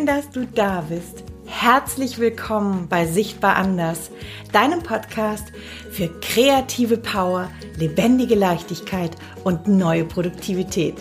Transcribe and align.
Schön, 0.00 0.06
dass 0.06 0.30
du 0.30 0.46
da 0.46 0.82
bist. 0.88 1.24
Herzlich 1.44 2.18
willkommen 2.18 2.88
bei 2.88 3.06
Sichtbar 3.06 3.56
Anders, 3.56 4.10
deinem 4.50 4.82
Podcast 4.82 5.52
für 5.90 6.08
kreative 6.22 6.96
Power, 6.96 7.50
lebendige 7.76 8.34
Leichtigkeit 8.34 9.10
und 9.44 9.68
neue 9.68 10.06
Produktivität. 10.06 10.94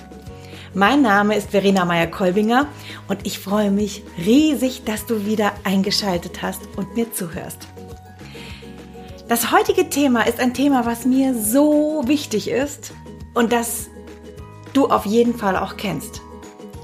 Mein 0.73 1.01
Name 1.01 1.37
ist 1.37 1.51
Verena 1.51 1.85
Meyer-Kolbinger 1.85 2.67
und 3.07 3.25
ich 3.25 3.39
freue 3.39 3.71
mich 3.71 4.03
riesig, 4.17 4.83
dass 4.83 5.05
du 5.05 5.25
wieder 5.25 5.53
eingeschaltet 5.63 6.41
hast 6.41 6.59
und 6.75 6.97
mir 6.97 7.13
zuhörst. 7.13 7.69
Das 9.29 9.53
heutige 9.53 9.89
Thema 9.89 10.23
ist 10.23 10.41
ein 10.41 10.53
Thema, 10.53 10.85
was 10.85 11.05
mir 11.05 11.35
so 11.35 12.03
wichtig 12.05 12.49
ist 12.49 12.91
und 13.33 13.53
das 13.53 13.87
du 14.73 14.87
auf 14.87 15.05
jeden 15.05 15.35
Fall 15.35 15.55
auch 15.55 15.77
kennst. 15.77 16.21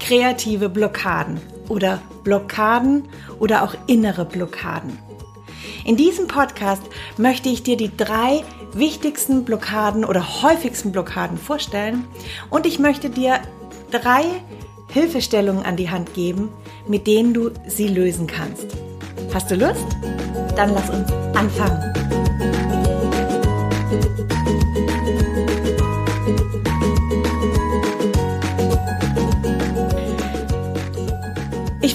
Kreative 0.00 0.70
Blockaden 0.70 1.40
oder 1.68 2.00
Blockaden 2.24 3.08
oder 3.38 3.62
auch 3.62 3.74
innere 3.86 4.24
Blockaden. 4.24 4.98
In 5.84 5.96
diesem 5.96 6.26
Podcast 6.26 6.82
möchte 7.16 7.48
ich 7.48 7.62
dir 7.62 7.76
die 7.76 7.96
drei 7.96 8.42
wichtigsten 8.72 9.44
Blockaden 9.44 10.04
oder 10.04 10.42
häufigsten 10.42 10.92
Blockaden 10.92 11.38
vorstellen 11.38 12.04
und 12.50 12.66
ich 12.66 12.78
möchte 12.78 13.10
dir 13.10 13.40
drei 13.90 14.24
Hilfestellungen 14.88 15.64
an 15.64 15.76
die 15.76 15.90
Hand 15.90 16.14
geben, 16.14 16.50
mit 16.88 17.06
denen 17.06 17.34
du 17.34 17.50
sie 17.66 17.88
lösen 17.88 18.26
kannst. 18.26 18.66
Hast 19.32 19.50
du 19.50 19.56
Lust? 19.56 19.86
Dann 20.56 20.72
lass 20.74 20.90
uns 20.90 21.12
anfangen. 21.36 22.55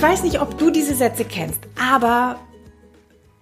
Ich 0.02 0.08
weiß 0.08 0.24
nicht, 0.24 0.42
ob 0.42 0.58
du 0.58 0.72
diese 0.72 0.96
Sätze 0.96 1.26
kennst, 1.26 1.60
aber 1.80 2.40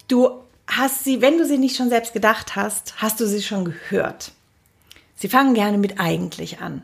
du 0.09 0.41
hast 0.67 1.05
sie, 1.05 1.21
wenn 1.21 1.37
du 1.37 1.45
sie 1.45 1.57
nicht 1.57 1.77
schon 1.77 1.87
selbst 1.87 2.11
gedacht 2.11 2.57
hast, 2.57 2.95
hast 2.97 3.21
du 3.21 3.27
sie 3.27 3.41
schon 3.41 3.63
gehört. 3.63 4.33
Sie 5.15 5.29
fangen 5.29 5.53
gerne 5.53 5.77
mit 5.77 6.01
eigentlich 6.01 6.59
an. 6.59 6.83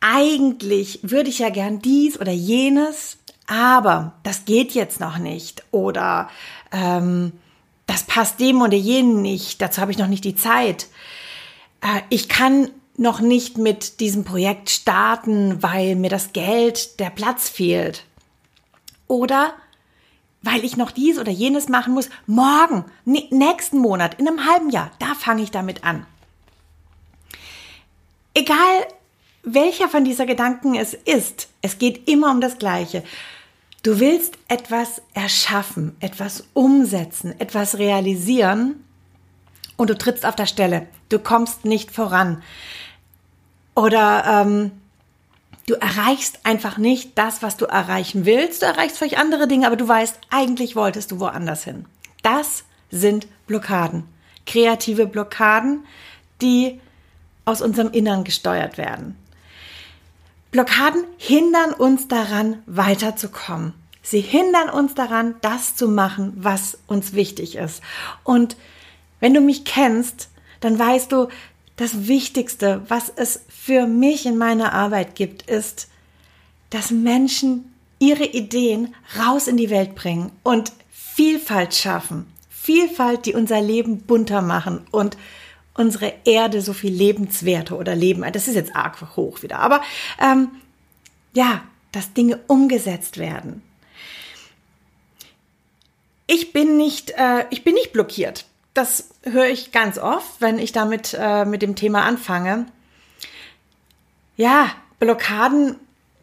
Eigentlich 0.00 0.98
würde 1.04 1.28
ich 1.28 1.38
ja 1.38 1.50
gern 1.50 1.80
dies 1.80 2.20
oder 2.20 2.32
jenes, 2.32 3.18
aber 3.46 4.14
das 4.24 4.44
geht 4.44 4.72
jetzt 4.72 4.98
noch 4.98 5.18
nicht. 5.18 5.62
Oder 5.70 6.28
ähm, 6.72 7.30
das 7.86 8.02
passt 8.02 8.40
dem 8.40 8.60
oder 8.60 8.76
jenen 8.76 9.22
nicht, 9.22 9.62
dazu 9.62 9.80
habe 9.80 9.92
ich 9.92 9.98
noch 9.98 10.08
nicht 10.08 10.24
die 10.24 10.34
Zeit. 10.34 10.88
Äh, 11.80 12.00
ich 12.08 12.28
kann 12.28 12.70
noch 12.96 13.20
nicht 13.20 13.56
mit 13.56 14.00
diesem 14.00 14.24
Projekt 14.24 14.68
starten, 14.68 15.62
weil 15.62 15.94
mir 15.94 16.10
das 16.10 16.32
Geld, 16.32 16.98
der 16.98 17.10
Platz 17.10 17.48
fehlt. 17.48 18.02
Oder 19.08 19.54
weil 20.42 20.64
ich 20.64 20.76
noch 20.76 20.90
dies 20.90 21.18
oder 21.18 21.32
jenes 21.32 21.68
machen 21.68 21.94
muss, 21.94 22.08
morgen, 22.26 22.84
nächsten 23.04 23.78
Monat, 23.78 24.18
in 24.20 24.28
einem 24.28 24.46
halben 24.46 24.70
Jahr, 24.70 24.90
da 24.98 25.14
fange 25.14 25.42
ich 25.42 25.50
damit 25.50 25.84
an. 25.84 26.06
Egal 28.34 28.86
welcher 29.42 29.88
von 29.88 30.04
dieser 30.04 30.26
Gedanken 30.26 30.74
es 30.74 30.92
ist, 30.92 31.48
es 31.62 31.78
geht 31.78 32.08
immer 32.08 32.30
um 32.30 32.40
das 32.40 32.58
Gleiche. 32.58 33.02
Du 33.82 34.00
willst 34.00 34.36
etwas 34.48 35.00
erschaffen, 35.14 35.96
etwas 36.00 36.44
umsetzen, 36.52 37.38
etwas 37.38 37.78
realisieren 37.78 38.84
und 39.76 39.88
du 39.90 39.96
trittst 39.96 40.26
auf 40.26 40.34
der 40.34 40.46
Stelle. 40.46 40.88
Du 41.08 41.20
kommst 41.20 41.64
nicht 41.64 41.92
voran. 41.92 42.42
Oder 43.76 44.24
ähm, 44.44 44.72
Du 45.66 45.74
erreichst 45.74 46.40
einfach 46.44 46.78
nicht 46.78 47.18
das, 47.18 47.42
was 47.42 47.56
du 47.56 47.64
erreichen 47.64 48.24
willst. 48.24 48.62
Du 48.62 48.66
erreichst 48.66 48.98
vielleicht 48.98 49.18
andere 49.18 49.48
Dinge, 49.48 49.66
aber 49.66 49.76
du 49.76 49.86
weißt, 49.86 50.18
eigentlich 50.30 50.76
wolltest 50.76 51.10
du 51.10 51.18
woanders 51.18 51.64
hin. 51.64 51.86
Das 52.22 52.64
sind 52.90 53.26
Blockaden. 53.48 54.04
Kreative 54.46 55.06
Blockaden, 55.06 55.84
die 56.40 56.80
aus 57.44 57.62
unserem 57.62 57.90
Innern 57.90 58.22
gesteuert 58.22 58.78
werden. 58.78 59.16
Blockaden 60.52 61.04
hindern 61.18 61.72
uns 61.72 62.06
daran, 62.06 62.62
weiterzukommen. 62.66 63.74
Sie 64.02 64.20
hindern 64.20 64.70
uns 64.70 64.94
daran, 64.94 65.34
das 65.40 65.74
zu 65.74 65.88
machen, 65.88 66.32
was 66.36 66.78
uns 66.86 67.12
wichtig 67.12 67.56
ist. 67.56 67.82
Und 68.22 68.56
wenn 69.18 69.34
du 69.34 69.40
mich 69.40 69.64
kennst, 69.64 70.28
dann 70.60 70.78
weißt 70.78 71.10
du, 71.10 71.28
das 71.76 72.08
Wichtigste, 72.08 72.82
was 72.88 73.12
es 73.14 73.42
für 73.48 73.86
mich 73.86 74.26
in 74.26 74.38
meiner 74.38 74.72
Arbeit 74.72 75.14
gibt, 75.14 75.42
ist, 75.42 75.88
dass 76.70 76.90
Menschen 76.90 77.72
ihre 77.98 78.24
Ideen 78.24 78.94
raus 79.18 79.46
in 79.46 79.56
die 79.56 79.70
Welt 79.70 79.94
bringen 79.94 80.32
und 80.42 80.72
Vielfalt 80.90 81.74
schaffen. 81.74 82.26
Vielfalt, 82.50 83.26
die 83.26 83.34
unser 83.34 83.60
Leben 83.60 84.00
bunter 84.00 84.42
machen 84.42 84.86
und 84.90 85.16
unsere 85.74 86.12
Erde 86.24 86.62
so 86.62 86.72
viel 86.72 86.92
lebenswerter 86.92 87.78
oder 87.78 87.94
Leben. 87.94 88.24
Das 88.32 88.48
ist 88.48 88.54
jetzt 88.54 88.74
arg 88.74 89.16
hoch 89.16 89.42
wieder, 89.42 89.58
aber 89.58 89.82
ähm, 90.20 90.48
ja, 91.34 91.62
dass 91.92 92.12
Dinge 92.12 92.40
umgesetzt 92.46 93.18
werden. 93.18 93.62
Ich 96.26 96.52
bin 96.52 96.76
nicht, 96.76 97.12
äh, 97.12 97.44
ich 97.50 97.62
bin 97.62 97.74
nicht 97.74 97.92
blockiert 97.92 98.46
das 98.76 99.08
höre 99.22 99.46
ich 99.46 99.72
ganz 99.72 99.98
oft, 99.98 100.40
wenn 100.40 100.58
ich 100.58 100.72
damit 100.72 101.16
äh, 101.18 101.44
mit 101.44 101.62
dem 101.62 101.76
Thema 101.76 102.02
anfange. 102.02 102.66
Ja, 104.36 104.70
Blockaden 104.98 105.76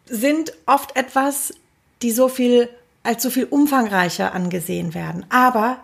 sind 0.06 0.52
oft 0.66 0.96
etwas, 0.96 1.54
die 2.02 2.12
so 2.12 2.28
viel 2.28 2.68
als 3.02 3.22
so 3.22 3.30
viel 3.30 3.44
umfangreicher 3.44 4.32
angesehen 4.32 4.94
werden. 4.94 5.26
Aber 5.28 5.78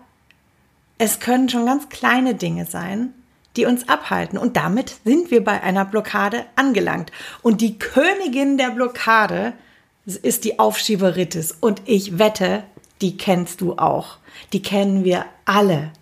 es 0.96 1.20
können 1.20 1.48
schon 1.48 1.66
ganz 1.66 1.88
kleine 1.88 2.34
Dinge 2.34 2.66
sein, 2.66 3.12
die 3.56 3.66
uns 3.66 3.88
abhalten. 3.88 4.38
Und 4.38 4.56
damit 4.56 4.96
sind 5.04 5.30
wir 5.30 5.44
bei 5.44 5.62
einer 5.62 5.84
Blockade 5.84 6.46
angelangt. 6.56 7.12
Und 7.42 7.60
die 7.60 7.78
Königin 7.78 8.56
der 8.56 8.70
Blockade 8.70 9.52
ist 10.06 10.44
die 10.44 10.58
Aufschieberitis. 10.58 11.52
Und 11.60 11.82
ich 11.84 12.18
wette, 12.18 12.64
die 13.02 13.16
kennst 13.16 13.60
du 13.60 13.74
auch. 13.76 14.16
Die 14.52 14.62
kennen 14.62 15.04
wir 15.04 15.26
alle 15.44 15.92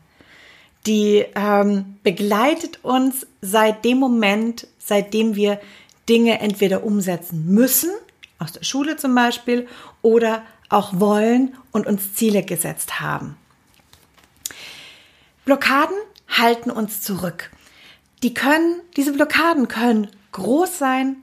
die 0.88 1.26
ähm, 1.34 1.99
begleitet 2.03 2.82
uns 2.82 3.26
seit 3.43 3.84
dem 3.84 3.99
Moment, 3.99 4.66
seitdem 4.78 5.37
wir 5.37 5.60
Dinge 6.09 6.41
entweder 6.41 6.82
umsetzen 6.82 7.44
müssen, 7.47 7.91
aus 8.38 8.53
der 8.53 8.65
Schule 8.65 8.97
zum 8.97 9.15
Beispiel, 9.15 9.69
oder 10.00 10.43
auch 10.71 10.98
wollen 10.98 11.54
und 11.72 11.87
uns 11.87 12.15
Ziele 12.15 12.43
gesetzt 12.43 13.00
haben. 13.00 13.37
Blockaden 15.44 15.97
halten 16.27 16.71
uns 16.71 17.03
zurück. 17.03 17.50
Die 18.22 18.32
können, 18.32 18.81
diese 18.97 19.12
Blockaden 19.12 19.69
können 19.69 20.09
groß 20.32 20.78
sein, 20.78 21.16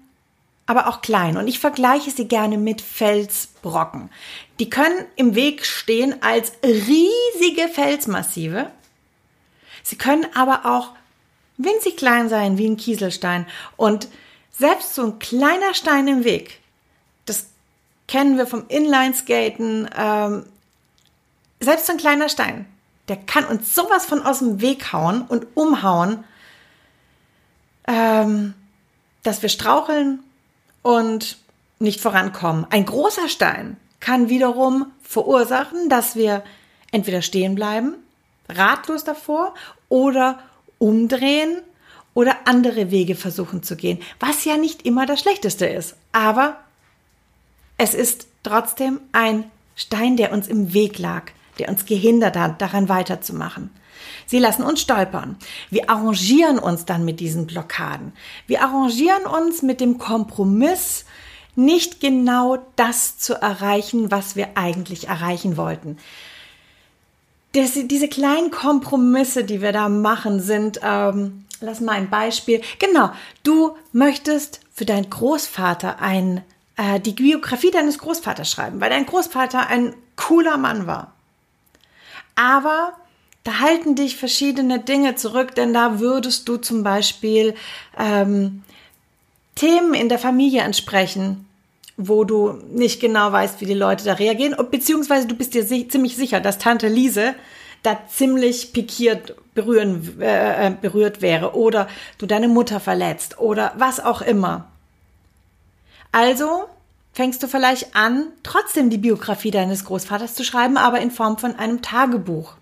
aber 0.68 0.88
auch 0.88 1.02
klein. 1.02 1.38
Und 1.38 1.48
ich 1.48 1.58
vergleiche 1.58 2.12
sie 2.12 2.28
gerne 2.28 2.60
mit 2.60 2.82
Felsbrocken. 2.82 4.12
Die 4.60 4.70
können 4.70 5.06
im 5.16 5.34
Weg 5.34 5.66
stehen 5.66 6.22
als 6.22 6.52
riesige 6.64 7.68
Felsmassive 7.68 8.72
Sie 9.86 9.98
können 9.98 10.26
aber 10.34 10.66
auch 10.66 10.94
winzig 11.58 11.96
klein 11.96 12.28
sein 12.28 12.58
wie 12.58 12.68
ein 12.68 12.76
Kieselstein. 12.76 13.46
Und 13.78 14.08
selbst 14.52 14.96
so 14.96 15.04
ein 15.04 15.20
kleiner 15.20 15.76
Stein 15.76 16.08
im 16.08 16.24
Weg, 16.24 16.60
das 17.26 17.46
kennen 18.08 18.36
wir 18.36 18.48
vom 18.48 18.66
Inlineskaten, 18.68 19.88
ähm, 19.96 20.48
selbst 21.60 21.86
so 21.86 21.94
ein 21.94 22.00
kleiner 22.00 22.30
Stein, 22.30 22.66
der 23.10 23.18
kann 23.18 23.46
uns 23.46 23.76
sowas 23.76 24.08
von 24.08 24.24
aus 24.24 24.40
dem 24.40 24.60
Weg 24.60 24.92
hauen 24.92 25.22
und 25.22 25.46
umhauen, 25.54 26.24
ähm, 27.88 28.56
dass 29.22 29.44
wir 29.44 29.50
straucheln 29.50 30.24
und 30.82 31.38
nicht 31.78 32.02
vorankommen. 32.02 32.66
Ein 32.72 32.88
großer 32.88 33.30
Stein 33.30 33.78
kann 34.00 34.30
wiederum 34.30 34.88
verursachen, 35.04 35.90
dass 35.90 36.16
wir 36.16 36.44
entweder 36.92 37.22
stehen 37.22 37.54
bleiben 37.54 37.98
ratlos 38.50 39.04
davor 39.04 39.54
oder 39.90 40.40
umdrehen 40.78 41.62
oder 42.14 42.36
andere 42.46 42.92
Wege 42.92 43.16
versuchen 43.16 43.64
zu 43.64 43.76
gehen, 43.76 44.00
was 44.20 44.46
ja 44.46 44.58
nicht 44.58 44.84
immer 44.84 45.06
das 45.06 45.20
Schlechteste 45.20 45.66
ist. 45.66 45.96
Aber 46.12 46.58
es 47.78 47.94
ist 47.94 48.28
trotzdem 48.44 49.00
ein 49.12 49.44
Stein, 49.76 50.16
der 50.16 50.32
uns 50.32 50.48
im 50.48 50.74
Weg 50.74 50.98
lag, 50.98 51.32
der 51.60 51.70
uns 51.70 51.86
gehindert 51.86 52.38
hat, 52.38 52.62
daran 52.62 52.88
weiterzumachen. 52.88 53.70
Sie 54.26 54.40
lassen 54.40 54.64
uns 54.64 54.82
stolpern. 54.82 55.38
Wir 55.70 55.90
arrangieren 55.90 56.58
uns 56.58 56.86
dann 56.86 57.06
mit 57.06 57.20
diesen 57.20 57.48
Blockaden. 57.48 58.14
Wir 58.48 58.64
arrangieren 58.64 59.26
uns 59.26 59.62
mit 59.62 59.82
dem 59.82 59.98
Kompromiss, 59.98 61.06
nicht 61.58 62.02
genau 62.02 62.58
das 62.76 63.18
zu 63.18 63.34
erreichen, 63.34 64.12
was 64.12 64.36
wir 64.36 64.50
eigentlich 64.56 65.08
erreichen 65.08 65.58
wollten 65.58 65.98
das, 67.56 67.74
diese 67.74 68.08
kleinen 68.08 68.52
Kompromisse, 68.52 69.44
die 69.44 69.62
wir 69.62 69.72
da 69.72 69.90
machen, 69.90 70.40
sind, 70.40 70.80
ähm, 70.84 71.46
lass 71.62 71.82
mal 71.82 71.94
ein 71.94 72.10
Beispiel. 72.10 72.62
Genau, 72.80 73.12
du 73.44 73.76
möchtest 73.92 74.60
für 74.74 74.86
deinen 74.86 75.10
Großvater 75.10 76.02
ein 76.02 76.44
äh, 76.78 77.00
die 77.00 77.14
Biografie 77.14 77.72
deines 77.72 77.98
Großvaters 77.98 78.50
schreiben, 78.50 78.82
weil 78.82 78.90
dein 78.90 79.06
Großvater 79.06 79.68
ein 79.68 79.96
cooler 80.16 80.58
Mann 80.58 80.88
war. 80.88 81.14
Aber 82.36 82.94
da 83.44 83.60
halten 83.60 83.96
dich 83.96 84.18
verschiedene 84.18 84.80
Dinge 84.80 85.16
zurück, 85.16 85.56
denn 85.56 85.74
da 85.74 86.00
würdest 86.00 86.50
du 86.50 86.58
zum 86.58 86.84
Beispiel 86.84 87.56
ähm, 87.98 88.64
Themen 89.56 89.94
in 89.94 90.10
der 90.10 90.20
Familie 90.20 90.64
ansprechen, 90.64 91.48
wo 91.98 92.24
du 92.24 92.60
nicht 92.72 93.00
genau 93.00 93.32
weißt, 93.32 93.62
wie 93.62 93.66
die 93.66 93.74
Leute 93.74 94.04
da 94.04 94.14
reagieren, 94.14 94.56
beziehungsweise 94.70 95.28
du 95.28 95.36
bist 95.36 95.54
dir 95.54 95.66
ziemlich 95.66 96.16
sicher, 96.16 96.42
dass 96.42 96.58
Tante 96.58 96.88
Liese 96.88 97.36
da 97.84 98.00
ziemlich 98.08 98.74
pikiert 98.74 99.36
berühren, 99.54 100.20
äh, 100.20 100.74
berührt 100.82 101.22
wäre 101.22 101.56
oder 101.56 101.88
du 102.18 102.26
deine 102.26 102.48
Mutter 102.48 102.80
verletzt 102.80 103.40
oder 103.40 103.74
was 103.78 104.00
auch 104.00 104.22
immer. 104.22 104.68
Also 106.12 106.66
fängst 107.14 107.42
du 107.42 107.48
vielleicht 107.48 107.96
an, 107.96 108.28
trotzdem 108.44 108.90
die 108.90 108.98
Biografie 108.98 109.52
deines 109.52 109.86
Großvaters 109.86 110.36
zu 110.36 110.44
schreiben, 110.44 110.78
aber 110.78 111.00
in 111.00 111.12
Form 111.12 111.38
von 111.38 111.56
einem 111.56 111.82
Tagebuch. 111.82 112.56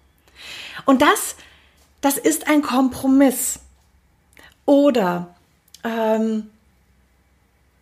Und 0.85 1.01
das, 1.01 1.35
das 2.01 2.17
ist 2.17 2.47
ein 2.47 2.61
Kompromiss. 2.61 3.59
Oder 4.65 5.33
ähm, 5.83 6.49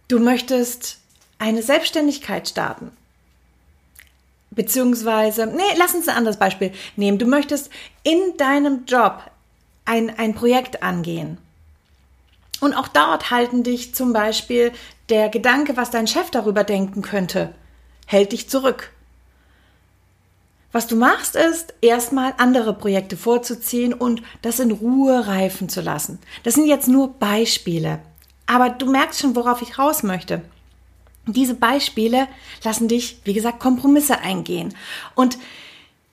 du 0.07 0.19
möchtest 0.19 1.00
eine 1.42 1.64
Selbstständigkeit 1.64 2.48
starten. 2.48 2.92
Beziehungsweise, 4.52 5.48
nee, 5.48 5.64
lass 5.78 5.96
uns 5.96 6.08
ein 6.08 6.16
anderes 6.16 6.38
Beispiel 6.38 6.72
nehmen. 6.96 7.18
Du 7.18 7.26
möchtest 7.26 7.72
in 8.04 8.38
deinem 8.38 8.86
Job 8.86 9.24
ein, 9.86 10.18
ein 10.20 10.36
Projekt 10.36 10.84
angehen. 10.84 11.40
Und 12.60 12.76
auch 12.76 12.88
dort 12.88 13.32
halten 13.32 13.64
dich 13.64 13.96
zum 13.96 14.14
Beispiel 14.14 14.72
der 15.10 15.30
Gedanke, 15.30 15.76
was 15.78 15.90
dein 15.90 16.06
Chef 16.06 16.30
darüber 16.30 16.64
denken 16.64 17.02
könnte, 17.02 17.56
hält 18.06 18.34
dich 18.34 18.48
zurück. 18.48 18.92
Was 20.72 20.86
du 20.86 20.96
machst, 20.96 21.36
ist 21.36 21.74
erstmal 21.82 22.36
andere 22.38 22.74
Projekte 22.74 23.18
vorzuziehen 23.18 23.94
und 23.94 24.22
das 24.44 24.60
in 24.60 24.72
Ruhe 24.72 25.26
reifen 25.26 25.70
zu 25.70 25.82
lassen. 25.82 26.20
Das 26.44 26.54
sind 26.54 26.68
jetzt 26.68 26.88
nur 26.88 27.14
Beispiele. 27.16 28.00
Aber 28.46 28.70
du 28.70 28.92
merkst 28.92 29.22
schon, 29.22 29.36
worauf 29.36 29.62
ich 29.64 29.80
raus 29.80 30.04
möchte. 30.04 30.44
Diese 31.27 31.53
Beispiele 31.53 32.27
lassen 32.63 32.88
dich, 32.88 33.19
wie 33.23 33.33
gesagt, 33.33 33.59
Kompromisse 33.59 34.19
eingehen. 34.19 34.73
Und 35.15 35.38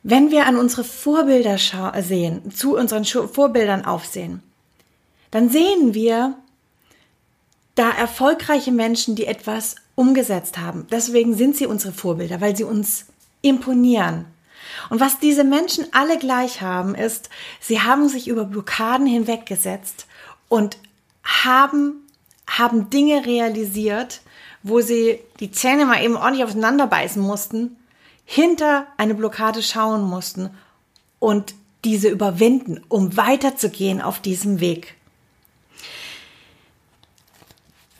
wenn 0.03 0.31
wir 0.31 0.47
an 0.47 0.57
unsere 0.57 0.85
Vorbilder 0.85 1.59
sehen, 1.59 2.51
zu 2.51 2.77
unseren 2.77 3.05
Vorbildern 3.05 3.85
aufsehen, 3.85 4.43
dann 5.31 5.51
sehen 5.51 5.95
wir 5.95 6.37
da 7.75 7.91
erfolgreiche 7.91 8.73
Menschen, 8.73 9.15
die 9.17 9.27
etwas 9.27 9.77
umgesetzt 9.95 10.59
haben. 10.59 10.87
Deswegen 10.91 11.35
sind 11.35 11.57
sie 11.57 11.67
unsere 11.67 11.93
Vorbilder, 11.93 12.41
weil 12.41 12.57
sie 12.57 12.65
uns 12.65 13.07
imponieren. 13.43 14.27
Und 14.91 15.01
was 15.01 15.19
diese 15.19 15.45
Menschen 15.45 15.87
alle 15.93 16.19
gleich 16.19 16.61
haben, 16.61 16.95
ist, 16.95 17.31
sie 17.61 17.81
haben 17.81 18.09
sich 18.09 18.29
über 18.29 18.45
Blockaden 18.45 19.07
hinweggesetzt 19.07 20.07
und 20.49 20.79
haben, 21.25 22.07
haben 22.47 22.91
Dinge 22.91 23.27
realisiert, 23.27 24.21
wo 24.63 24.81
sie 24.81 25.21
die 25.41 25.51
Zähne 25.51 25.87
mal 25.87 26.03
eben 26.03 26.17
ordentlich 26.17 26.45
auseinanderbeißen 26.45 27.23
mussten, 27.23 27.77
hinter 28.25 28.87
eine 28.97 29.15
Blockade 29.15 29.63
schauen 29.63 30.03
mussten 30.03 30.51
und 31.19 31.55
diese 31.85 32.09
überwinden, 32.09 32.85
um 32.89 33.17
weiterzugehen 33.17 34.03
auf 34.03 34.21
diesem 34.21 34.61
Weg. 34.61 34.97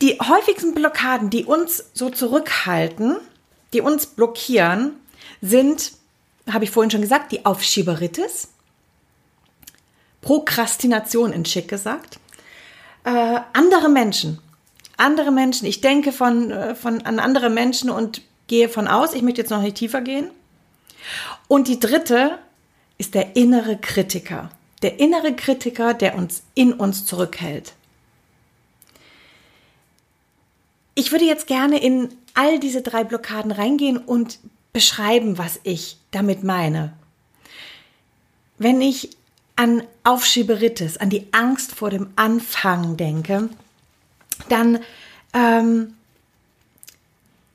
Die 0.01 0.17
häufigsten 0.19 0.73
Blockaden, 0.73 1.29
die 1.29 1.45
uns 1.45 1.85
so 1.93 2.09
zurückhalten, 2.09 3.17
die 3.73 3.81
uns 3.81 4.05
blockieren, 4.05 4.93
sind, 5.41 5.93
habe 6.49 6.63
ich 6.63 6.71
vorhin 6.71 6.91
schon 6.91 7.01
gesagt, 7.01 7.31
die 7.31 7.45
Aufschieberitis, 7.45 8.49
Prokrastination 10.21 11.33
in 11.33 11.45
Schick 11.45 11.67
gesagt, 11.67 12.19
äh, 13.03 13.39
andere 13.53 13.89
Menschen, 13.89 14.39
andere 14.99 15.31
Menschen. 15.31 15.65
Ich 15.65 15.81
denke 15.81 16.11
von, 16.11 16.51
äh, 16.51 16.75
von, 16.75 17.01
an 17.01 17.19
andere 17.19 17.49
Menschen 17.49 17.89
und 17.89 18.21
gehe 18.47 18.69
von 18.69 18.87
aus, 18.87 19.13
ich 19.13 19.21
möchte 19.21 19.41
jetzt 19.41 19.51
noch 19.51 19.61
nicht 19.61 19.77
tiefer 19.77 20.01
gehen. 20.01 20.31
Und 21.47 21.67
die 21.67 21.79
dritte 21.79 22.39
ist 22.97 23.15
der 23.15 23.35
innere 23.35 23.77
Kritiker. 23.77 24.51
Der 24.81 24.99
innere 24.99 25.35
Kritiker, 25.35 25.93
der 25.93 26.15
uns 26.15 26.43
in 26.55 26.73
uns 26.73 27.05
zurückhält. 27.05 27.73
Ich 30.95 31.11
würde 31.11 31.25
jetzt 31.25 31.47
gerne 31.47 31.81
in 31.81 32.09
all 32.33 32.59
diese 32.59 32.81
drei 32.81 33.03
Blockaden 33.03 33.51
reingehen 33.51 33.97
und 33.97 34.39
beschreiben, 34.73 35.37
was 35.37 35.59
ich 35.63 35.97
damit 36.11 36.43
meine. 36.43 36.93
Wenn 38.57 38.81
ich 38.81 39.17
an 39.55 39.83
Aufschieberitis, 40.03 40.97
an 40.97 41.09
die 41.09 41.27
Angst 41.31 41.73
vor 41.73 41.89
dem 41.89 42.11
Anfang 42.15 42.97
denke, 42.97 43.49
dann, 44.47 44.79
ähm, 45.33 45.95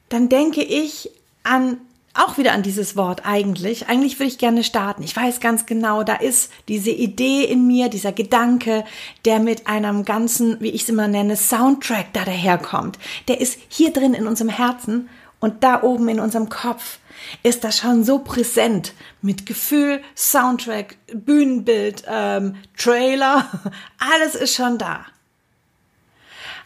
dann 0.08 0.28
denke 0.28 0.62
ich 0.62 1.10
an 1.42 1.78
auch 2.14 2.38
wieder 2.38 2.52
an 2.52 2.62
dieses 2.62 2.96
Wort 2.96 3.26
eigentlich. 3.26 3.88
Eigentlich 3.88 4.19
würde 4.19 4.28
ich 4.28 4.38
gerne 4.38 4.62
starten. 4.62 5.02
Ich 5.02 5.16
weiß 5.16 5.40
ganz 5.40 5.66
genau, 5.66 6.04
da 6.04 6.14
ist 6.14 6.50
diese 6.69 6.90
Idee 6.90 7.44
in 7.44 7.66
mir, 7.66 7.88
dieser 7.88 8.12
Gedanke, 8.12 8.84
der 9.25 9.40
mit 9.40 9.66
einem 9.66 10.04
ganzen, 10.04 10.60
wie 10.60 10.70
ich 10.70 10.82
es 10.82 10.88
immer 10.88 11.08
nenne, 11.08 11.36
Soundtrack 11.36 12.12
da 12.12 12.25
daherkommt. 12.25 12.98
Der 13.26 13.40
ist 13.40 13.58
hier 13.69 13.92
drin 13.92 14.14
in 14.14 14.28
unserem 14.28 14.48
Herzen 14.48 15.08
und 15.40 15.64
da 15.64 15.82
oben 15.82 16.08
in 16.08 16.20
unserem 16.20 16.48
Kopf 16.48 16.98
ist 17.42 17.64
das 17.64 17.78
schon 17.78 18.04
so 18.04 18.20
präsent 18.20 18.92
mit 19.20 19.46
Gefühl, 19.46 20.00
Soundtrack, 20.16 20.96
Bühnenbild, 21.12 22.04
ähm, 22.06 22.56
Trailer. 22.76 23.50
Alles 23.98 24.37
ist 24.37 24.54
schon 24.54 24.78
da. 24.78 25.04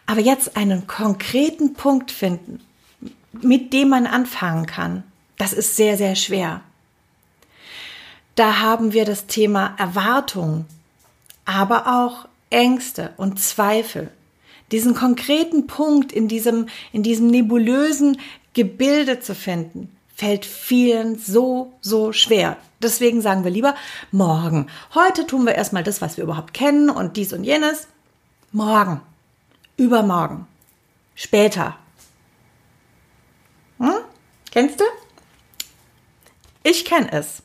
Aber 0.08 0.22
jetzt 0.22 0.56
einen 0.56 0.86
konkreten 0.86 1.74
Punkt 1.74 2.10
finden, 2.10 2.60
mit 3.42 3.74
dem 3.74 3.90
man 3.90 4.06
anfangen 4.06 4.64
kann, 4.64 5.02
das 5.36 5.52
ist 5.52 5.76
sehr, 5.76 5.98
sehr 5.98 6.16
schwer. 6.16 6.62
Da 8.34 8.60
haben 8.60 8.94
wir 8.94 9.04
das 9.04 9.26
Thema 9.26 9.74
Erwartung, 9.76 10.64
aber 11.44 11.86
auch 11.86 12.26
Ängste 12.48 13.12
und 13.18 13.38
Zweifel. 13.38 14.10
Diesen 14.72 14.94
konkreten 14.94 15.66
Punkt 15.66 16.10
in 16.10 16.26
diesem, 16.26 16.70
in 16.90 17.02
diesem 17.02 17.26
nebulösen 17.26 18.18
Gebilde 18.54 19.20
zu 19.20 19.34
finden, 19.34 19.94
fällt 20.16 20.46
vielen 20.46 21.18
so, 21.18 21.74
so 21.82 22.14
schwer. 22.14 22.56
Deswegen 22.80 23.20
sagen 23.20 23.44
wir 23.44 23.50
lieber 23.50 23.74
morgen. 24.10 24.68
Heute 24.94 25.26
tun 25.26 25.44
wir 25.44 25.54
erstmal 25.54 25.84
das, 25.84 26.00
was 26.00 26.16
wir 26.16 26.24
überhaupt 26.24 26.54
kennen 26.54 26.88
und 26.88 27.18
dies 27.18 27.34
und 27.34 27.44
jenes. 27.44 27.88
Morgen 28.52 29.02
übermorgen, 29.78 30.46
später. 31.14 31.78
Hm? 33.78 33.94
Kennst 34.50 34.80
du? 34.80 34.84
Ich 36.62 36.84
kenne 36.84 37.10
es. 37.12 37.42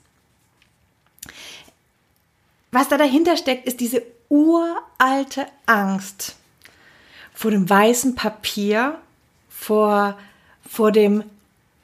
Was 2.71 2.89
da 2.89 2.97
dahinter 2.97 3.37
steckt, 3.37 3.65
ist 3.67 3.79
diese 3.79 4.03
uralte 4.29 5.45
Angst 5.67 6.35
vor 7.33 7.51
dem 7.51 7.69
weißen 7.69 8.15
Papier, 8.15 8.99
vor, 9.49 10.17
vor, 10.67 10.91
dem, 10.91 11.23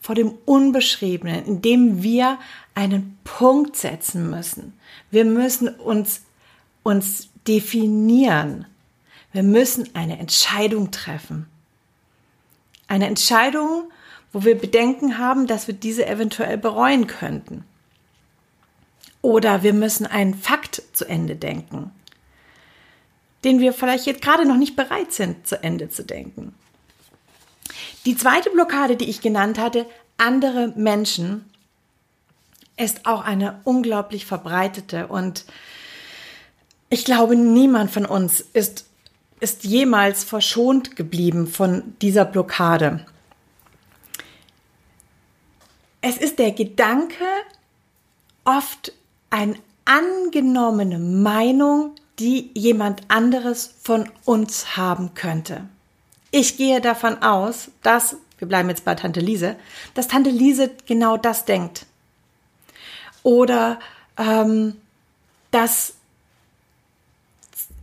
vor 0.02 0.16
dem 0.16 0.34
Unbeschriebenen, 0.46 1.46
in 1.46 1.62
dem 1.62 2.02
wir 2.02 2.40
einen 2.76 3.20
Punkt 3.24 3.76
setzen 3.76 4.30
müssen. 4.30 4.74
Wir 5.12 5.26
müssen 5.26 5.68
uns, 5.68 6.22
uns 6.84 7.30
definieren. 7.48 8.66
Wir 9.32 9.44
müssen 9.44 9.94
eine 9.96 10.20
Entscheidung 10.20 10.92
treffen. 10.92 11.48
Eine 12.88 13.08
Entscheidung, 13.08 13.92
wo 14.32 14.44
wir 14.44 14.58
Bedenken 14.58 15.18
haben, 15.18 15.48
dass 15.48 15.68
wir 15.68 15.76
diese 15.76 16.06
eventuell 16.08 16.58
bereuen 16.58 17.08
könnten. 17.08 17.64
Oder 19.22 19.64
wir 19.64 19.74
müssen 19.74 20.06
einen 20.06 20.34
Fakt 20.34 20.82
zu 20.94 21.06
Ende 21.06 21.36
denken, 21.36 21.92
den 23.44 23.60
wir 23.60 23.74
vielleicht 23.74 24.06
jetzt 24.06 24.22
gerade 24.22 24.48
noch 24.48 24.58
nicht 24.58 24.76
bereit 24.76 25.12
sind, 25.12 25.46
zu 25.46 25.62
Ende 25.62 25.90
zu 25.90 26.04
denken. 26.04 26.56
Die 28.06 28.16
zweite 28.16 28.50
Blockade, 28.50 28.96
die 28.96 29.10
ich 29.10 29.22
genannt 29.22 29.60
hatte, 29.60 29.86
andere 30.18 30.70
Menschen, 30.76 31.46
ist 32.78 33.06
auch 33.06 33.22
eine 33.26 33.60
unglaublich 33.66 34.26
verbreitete 34.26 35.08
und 35.08 35.46
ich 36.90 37.06
glaube, 37.06 37.36
niemand 37.36 37.92
von 37.92 38.06
uns 38.06 38.40
ist 38.40 38.86
ist 39.40 39.64
jemals 39.64 40.24
verschont 40.24 40.96
geblieben 40.96 41.48
von 41.48 41.96
dieser 42.02 42.26
Blockade. 42.26 43.06
Es 46.02 46.18
ist 46.18 46.40
der 46.40 46.52
Gedanke, 46.52 47.26
oft 48.46 48.94
eine 49.30 49.56
angenommene 49.86 51.00
Meinung, 51.00 51.96
die 52.20 52.52
jemand 52.54 53.02
anderes 53.08 53.76
von 53.82 54.10
uns 54.26 54.78
haben 54.78 55.14
könnte. 55.14 55.68
Ich 56.32 56.58
gehe 56.58 56.82
davon 56.82 57.22
aus, 57.22 57.72
dass 57.82 58.18
wir 58.40 58.48
bleiben 58.48 58.70
jetzt 58.70 58.86
bei 58.86 58.96
Tante 58.96 59.20
Lise, 59.20 59.58
dass 59.94 60.08
Tante 60.08 60.30
Lise 60.30 60.72
genau 60.86 61.18
das 61.18 61.46
denkt. 61.46 61.86
Oder 63.22 63.80
ähm, 64.18 64.78
dass, 65.52 65.96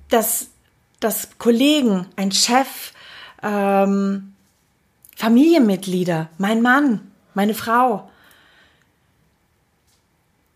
dass, 0.09 0.49
dass 1.07 1.39
Kollegen, 1.39 2.09
ein 2.17 2.33
Chef, 2.33 2.93
ähm, 3.41 4.35
Familienmitglieder, 5.15 6.31
mein 6.37 6.63
Mann, 6.63 7.13
meine 7.33 7.55
Frau, 7.55 8.11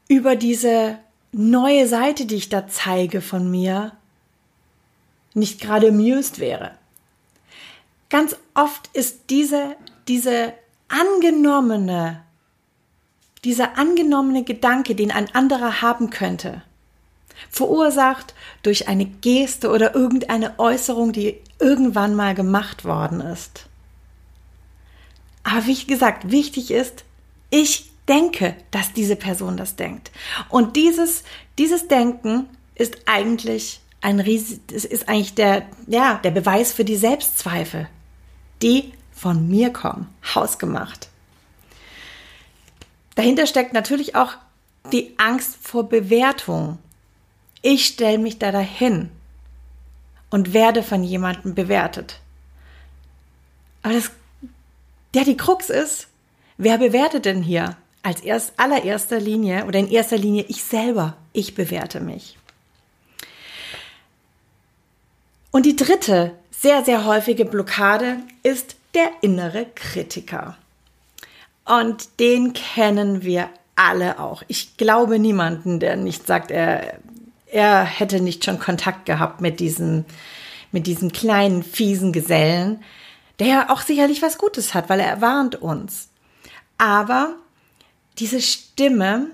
über 0.08 0.34
diese 0.34 0.98
neue 1.30 1.86
Seite, 1.86 2.26
die 2.26 2.34
ich 2.34 2.48
da 2.48 2.66
zeige 2.66 3.20
von 3.20 3.48
mir, 3.48 3.92
nicht 5.34 5.60
gerade 5.60 5.90
amused 5.90 6.40
wäre. 6.40 6.72
Ganz 8.08 8.36
oft 8.54 8.90
ist 8.92 9.30
diese, 9.30 9.76
diese 10.08 10.52
angenommene, 10.88 12.24
dieser 13.44 13.78
angenommene 13.78 14.42
Gedanke, 14.42 14.96
den 14.96 15.12
ein 15.12 15.32
anderer 15.32 15.80
haben 15.80 16.10
könnte, 16.10 16.64
verursacht 17.48 18.34
durch 18.62 18.88
eine 18.88 19.06
Geste 19.06 19.70
oder 19.70 19.94
irgendeine 19.94 20.58
Äußerung, 20.58 21.12
die 21.12 21.38
irgendwann 21.58 22.14
mal 22.14 22.34
gemacht 22.34 22.84
worden 22.84 23.20
ist. 23.20 23.66
Aber 25.42 25.66
wie 25.66 25.84
gesagt, 25.86 26.30
wichtig 26.30 26.70
ist, 26.70 27.04
ich 27.50 27.90
denke, 28.08 28.56
dass 28.70 28.92
diese 28.92 29.16
Person 29.16 29.56
das 29.56 29.76
denkt. 29.76 30.10
Und 30.48 30.76
dieses, 30.76 31.22
dieses 31.58 31.88
Denken 31.88 32.48
ist 32.74 32.98
eigentlich 33.06 33.80
ein 34.00 34.20
Ries 34.20 34.60
es 34.72 34.84
ist 34.84 35.08
eigentlich 35.08 35.34
der, 35.34 35.66
ja, 35.86 36.20
der 36.24 36.30
Beweis 36.30 36.72
für 36.72 36.84
die 36.84 36.96
Selbstzweifel, 36.96 37.88
die 38.62 38.92
von 39.12 39.48
mir 39.48 39.70
kommen, 39.72 40.08
hausgemacht. 40.34 41.08
Dahinter 43.14 43.46
steckt 43.46 43.74
natürlich 43.74 44.14
auch 44.16 44.32
die 44.92 45.14
Angst 45.18 45.58
vor 45.60 45.88
Bewertung. 45.88 46.78
Ich 47.62 47.86
stelle 47.86 48.18
mich 48.18 48.38
da 48.38 48.52
dahin 48.52 49.10
und 50.30 50.52
werde 50.52 50.82
von 50.82 51.02
jemandem 51.04 51.54
bewertet. 51.54 52.20
Aber 53.82 53.94
das, 53.94 54.10
ja, 55.14 55.24
die 55.24 55.36
Krux 55.36 55.70
ist, 55.70 56.08
wer 56.56 56.78
bewertet 56.78 57.24
denn 57.24 57.42
hier? 57.42 57.76
Als 58.02 58.22
erst 58.22 58.54
allererster 58.56 59.20
Linie 59.20 59.66
oder 59.66 59.78
in 59.78 59.90
erster 59.90 60.16
Linie 60.16 60.46
ich 60.48 60.62
selber. 60.62 61.16
Ich 61.32 61.54
bewerte 61.54 62.00
mich. 62.00 62.38
Und 65.50 65.66
die 65.66 65.76
dritte 65.76 66.32
sehr, 66.50 66.84
sehr 66.84 67.04
häufige 67.04 67.44
Blockade 67.44 68.18
ist 68.42 68.76
der 68.94 69.10
innere 69.20 69.66
Kritiker. 69.74 70.56
Und 71.64 72.20
den 72.20 72.52
kennen 72.52 73.22
wir 73.22 73.50
alle 73.76 74.18
auch. 74.18 74.42
Ich 74.48 74.76
glaube 74.76 75.18
niemanden, 75.18 75.80
der 75.80 75.96
nicht 75.96 76.26
sagt, 76.26 76.50
er, 76.50 76.98
er 77.52 77.84
hätte 77.84 78.20
nicht 78.20 78.44
schon 78.44 78.58
Kontakt 78.58 79.06
gehabt 79.06 79.40
mit 79.40 79.60
diesem, 79.60 80.04
mit 80.72 80.86
diesem 80.86 81.12
kleinen, 81.12 81.62
fiesen 81.62 82.12
Gesellen, 82.12 82.82
der 83.38 83.46
ja 83.46 83.70
auch 83.70 83.80
sicherlich 83.80 84.22
was 84.22 84.38
Gutes 84.38 84.74
hat, 84.74 84.88
weil 84.88 85.00
er 85.00 85.20
warnt 85.20 85.56
uns. 85.56 86.08
Aber 86.78 87.34
diese 88.18 88.40
Stimme, 88.40 89.26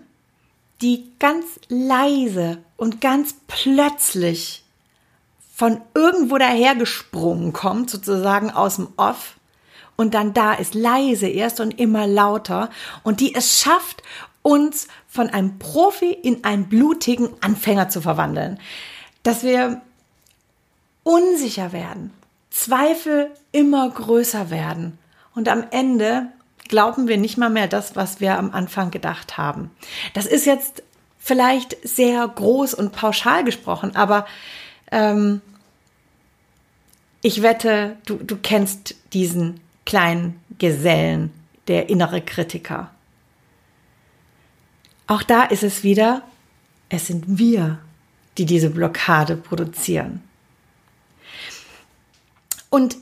die 0.82 1.10
ganz 1.18 1.44
leise 1.68 2.58
und 2.76 3.00
ganz 3.00 3.36
plötzlich 3.46 4.64
von 5.54 5.80
irgendwo 5.94 6.38
dahergesprungen 6.38 7.52
kommt, 7.52 7.90
sozusagen 7.90 8.50
aus 8.50 8.76
dem 8.76 8.88
Off, 8.96 9.36
und 9.96 10.12
dann 10.12 10.34
da 10.34 10.52
ist 10.52 10.74
leise 10.74 11.26
erst 11.26 11.58
und 11.58 11.80
immer 11.80 12.06
lauter 12.06 12.70
und 13.02 13.20
die 13.20 13.34
es 13.34 13.60
schafft, 13.60 14.02
uns 14.42 14.88
von 15.16 15.30
einem 15.30 15.58
Profi 15.58 16.12
in 16.12 16.44
einen 16.44 16.68
blutigen 16.68 17.30
Anfänger 17.40 17.88
zu 17.88 18.00
verwandeln. 18.00 18.60
Dass 19.22 19.42
wir 19.42 19.80
unsicher 21.02 21.72
werden, 21.72 22.12
Zweifel 22.50 23.30
immer 23.50 23.90
größer 23.90 24.50
werden 24.50 24.98
und 25.34 25.48
am 25.48 25.64
Ende 25.70 26.28
glauben 26.68 27.08
wir 27.08 27.16
nicht 27.16 27.38
mal 27.38 27.50
mehr 27.50 27.68
das, 27.68 27.96
was 27.96 28.20
wir 28.20 28.38
am 28.38 28.50
Anfang 28.50 28.90
gedacht 28.90 29.36
haben. 29.36 29.70
Das 30.14 30.26
ist 30.26 30.46
jetzt 30.46 30.82
vielleicht 31.18 31.76
sehr 31.86 32.26
groß 32.26 32.74
und 32.74 32.92
pauschal 32.92 33.44
gesprochen, 33.44 33.96
aber 33.96 34.26
ähm, 34.90 35.40
ich 37.22 37.42
wette, 37.42 37.96
du, 38.06 38.16
du 38.16 38.36
kennst 38.36 38.94
diesen 39.12 39.60
kleinen 39.84 40.40
Gesellen, 40.58 41.32
der 41.68 41.88
innere 41.88 42.20
Kritiker. 42.20 42.90
Auch 45.06 45.22
da 45.22 45.44
ist 45.44 45.62
es 45.62 45.82
wieder, 45.82 46.22
es 46.88 47.06
sind 47.06 47.24
wir, 47.38 47.78
die 48.38 48.46
diese 48.46 48.70
Blockade 48.70 49.36
produzieren. 49.36 50.22
Und 52.70 52.96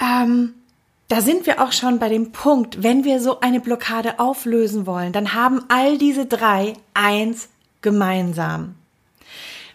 ähm, 0.00 0.54
da 1.08 1.20
sind 1.20 1.46
wir 1.46 1.62
auch 1.62 1.72
schon 1.72 1.98
bei 1.98 2.08
dem 2.08 2.32
Punkt, 2.32 2.82
wenn 2.82 3.04
wir 3.04 3.20
so 3.20 3.40
eine 3.40 3.60
Blockade 3.60 4.18
auflösen 4.18 4.86
wollen, 4.86 5.12
dann 5.12 5.34
haben 5.34 5.64
all 5.68 5.98
diese 5.98 6.26
drei 6.26 6.74
eins 6.92 7.48
gemeinsam. 7.82 8.74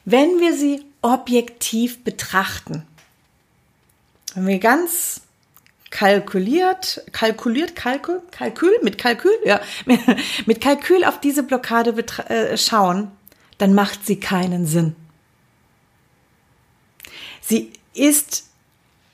Wenn 0.06 0.40
wir 0.40 0.54
sie 0.54 0.84
objektiv 1.02 2.04
betrachten, 2.04 2.86
wenn 4.36 4.48
wir 4.48 4.60
ganz 4.60 5.22
kalkuliert, 5.92 7.02
kalkuliert, 7.12 7.76
Kalkül, 7.76 8.22
Kalkül, 8.32 8.74
mit 8.84 8.98
Kalkül, 8.98 9.32
ja, 9.44 9.60
mit 10.46 10.62
Kalkül 10.62 11.04
auf 11.04 11.20
diese 11.20 11.44
Blockade 11.44 11.92
äh, 12.30 12.58
schauen, 12.58 13.12
dann 13.58 13.74
macht 13.74 14.06
sie 14.06 14.20
keinen 14.20 14.66
Sinn. 14.66 14.96
Sie 17.42 17.74
ist 17.94 18.48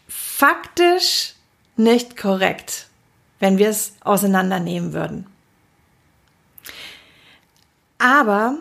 faktisch 0.08 1.34
nicht 1.78 2.18
korrekt, 2.18 2.88
wenn 3.40 3.58
wir 3.58 3.70
es 3.70 3.94
auseinandernehmen 4.02 4.94
würden. 4.94 5.28
Aber, 7.98 8.58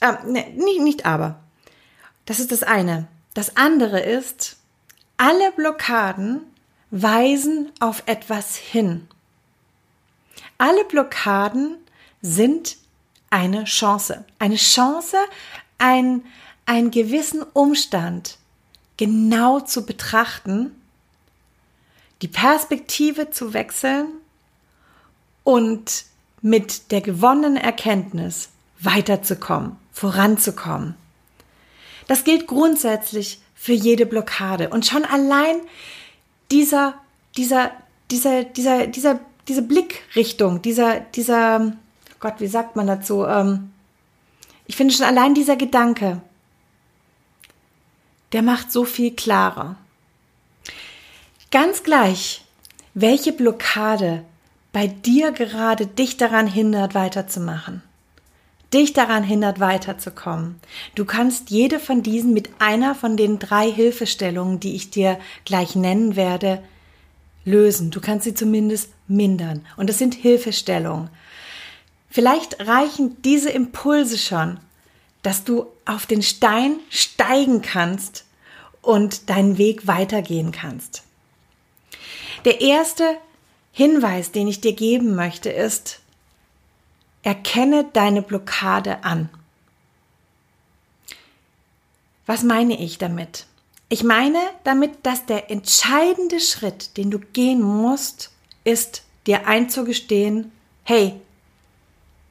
äh, 0.00 0.12
ne, 0.26 0.50
nicht, 0.50 0.80
nicht 0.80 1.06
aber, 1.06 1.40
das 2.26 2.38
ist 2.38 2.52
das 2.52 2.62
eine. 2.62 3.08
Das 3.32 3.56
andere 3.56 4.00
ist, 4.00 4.59
alle 5.20 5.52
Blockaden 5.52 6.40
weisen 6.90 7.70
auf 7.78 8.04
etwas 8.06 8.56
hin. 8.56 9.06
Alle 10.56 10.82
Blockaden 10.86 11.76
sind 12.22 12.78
eine 13.28 13.64
Chance. 13.64 14.24
Eine 14.38 14.56
Chance, 14.56 15.18
ein, 15.76 16.24
einen 16.64 16.90
gewissen 16.90 17.42
Umstand 17.52 18.38
genau 18.96 19.60
zu 19.60 19.84
betrachten, 19.84 20.74
die 22.22 22.28
Perspektive 22.28 23.30
zu 23.30 23.52
wechseln 23.52 24.06
und 25.44 26.04
mit 26.40 26.92
der 26.92 27.02
gewonnenen 27.02 27.58
Erkenntnis 27.58 28.48
weiterzukommen, 28.78 29.76
voranzukommen. 29.92 30.94
Das 32.06 32.24
gilt 32.24 32.46
grundsätzlich 32.46 33.42
für 33.60 33.74
jede 33.74 34.06
Blockade. 34.06 34.70
Und 34.70 34.86
schon 34.86 35.04
allein 35.04 35.60
dieser, 36.50 36.94
dieser, 37.36 37.72
dieser, 38.10 38.42
dieser, 38.42 38.86
dieser, 38.86 39.20
diese 39.48 39.60
Blickrichtung, 39.60 40.62
dieser, 40.62 41.00
dieser, 41.00 41.76
Gott, 42.20 42.36
wie 42.38 42.46
sagt 42.46 42.74
man 42.76 42.86
dazu? 42.86 43.26
Ähm, 43.26 43.70
ich 44.66 44.76
finde 44.76 44.94
schon 44.94 45.04
allein 45.04 45.34
dieser 45.34 45.56
Gedanke, 45.56 46.22
der 48.32 48.40
macht 48.40 48.72
so 48.72 48.86
viel 48.86 49.14
klarer. 49.14 49.76
Ganz 51.50 51.82
gleich, 51.82 52.42
welche 52.94 53.34
Blockade 53.34 54.24
bei 54.72 54.86
dir 54.86 55.32
gerade 55.32 55.86
dich 55.86 56.16
daran 56.16 56.46
hindert, 56.46 56.94
weiterzumachen 56.94 57.82
dich 58.72 58.92
daran 58.92 59.24
hindert, 59.24 59.60
weiterzukommen. 59.60 60.60
Du 60.94 61.04
kannst 61.04 61.50
jede 61.50 61.80
von 61.80 62.02
diesen 62.02 62.32
mit 62.32 62.50
einer 62.58 62.94
von 62.94 63.16
den 63.16 63.38
drei 63.38 63.70
Hilfestellungen, 63.70 64.60
die 64.60 64.74
ich 64.74 64.90
dir 64.90 65.18
gleich 65.44 65.74
nennen 65.74 66.16
werde, 66.16 66.62
lösen. 67.44 67.90
Du 67.90 68.00
kannst 68.00 68.24
sie 68.24 68.34
zumindest 68.34 68.90
mindern. 69.08 69.66
Und 69.76 69.88
das 69.88 69.98
sind 69.98 70.14
Hilfestellungen. 70.14 71.10
Vielleicht 72.08 72.66
reichen 72.66 73.20
diese 73.22 73.50
Impulse 73.50 74.18
schon, 74.18 74.58
dass 75.22 75.44
du 75.44 75.66
auf 75.84 76.06
den 76.06 76.22
Stein 76.22 76.76
steigen 76.88 77.62
kannst 77.62 78.24
und 78.82 79.28
deinen 79.30 79.58
Weg 79.58 79.86
weitergehen 79.86 80.52
kannst. 80.52 81.02
Der 82.44 82.60
erste 82.60 83.04
Hinweis, 83.72 84.32
den 84.32 84.48
ich 84.48 84.60
dir 84.60 84.72
geben 84.72 85.14
möchte, 85.14 85.50
ist, 85.50 86.00
Erkenne 87.22 87.84
deine 87.92 88.22
Blockade 88.22 89.04
an. 89.04 89.28
Was 92.26 92.42
meine 92.42 92.78
ich 92.78 92.98
damit? 92.98 93.46
Ich 93.88 94.04
meine 94.04 94.38
damit, 94.64 95.04
dass 95.04 95.26
der 95.26 95.50
entscheidende 95.50 96.38
Schritt, 96.38 96.96
den 96.96 97.10
du 97.10 97.18
gehen 97.18 97.60
musst, 97.60 98.30
ist 98.62 99.02
dir 99.26 99.48
einzugestehen, 99.48 100.52
hey, 100.84 101.20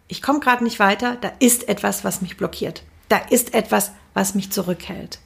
ich 0.07 0.21
komme 0.21 0.39
gerade 0.39 0.63
nicht 0.63 0.79
weiter, 0.79 1.17
da 1.17 1.31
ist 1.39 1.67
etwas, 1.67 2.03
was 2.03 2.21
mich 2.21 2.37
blockiert. 2.37 2.83
Da 3.09 3.17
ist 3.17 3.53
etwas, 3.53 3.91
was 4.13 4.35
mich 4.35 4.51
zurückhält. 4.51 5.19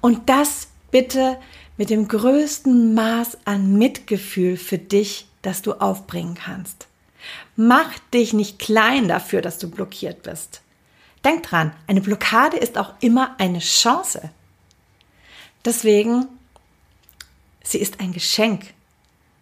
Und 0.00 0.28
das 0.28 0.68
bitte 0.90 1.38
mit 1.76 1.90
dem 1.90 2.08
größten 2.08 2.94
Maß 2.94 3.38
an 3.44 3.76
Mitgefühl 3.76 4.56
für 4.56 4.78
dich, 4.78 5.26
das 5.42 5.62
du 5.62 5.74
aufbringen 5.74 6.34
kannst. 6.34 6.85
Mach 7.56 7.98
dich 8.12 8.34
nicht 8.34 8.58
klein 8.58 9.08
dafür, 9.08 9.40
dass 9.40 9.58
du 9.58 9.70
blockiert 9.70 10.22
bist. 10.22 10.60
Denk 11.24 11.44
dran, 11.44 11.72
eine 11.86 12.02
Blockade 12.02 12.58
ist 12.58 12.76
auch 12.76 12.94
immer 13.00 13.34
eine 13.38 13.60
Chance. 13.60 14.30
Deswegen, 15.64 16.26
sie 17.64 17.78
ist 17.78 17.98
ein 17.98 18.12
Geschenk. 18.12 18.74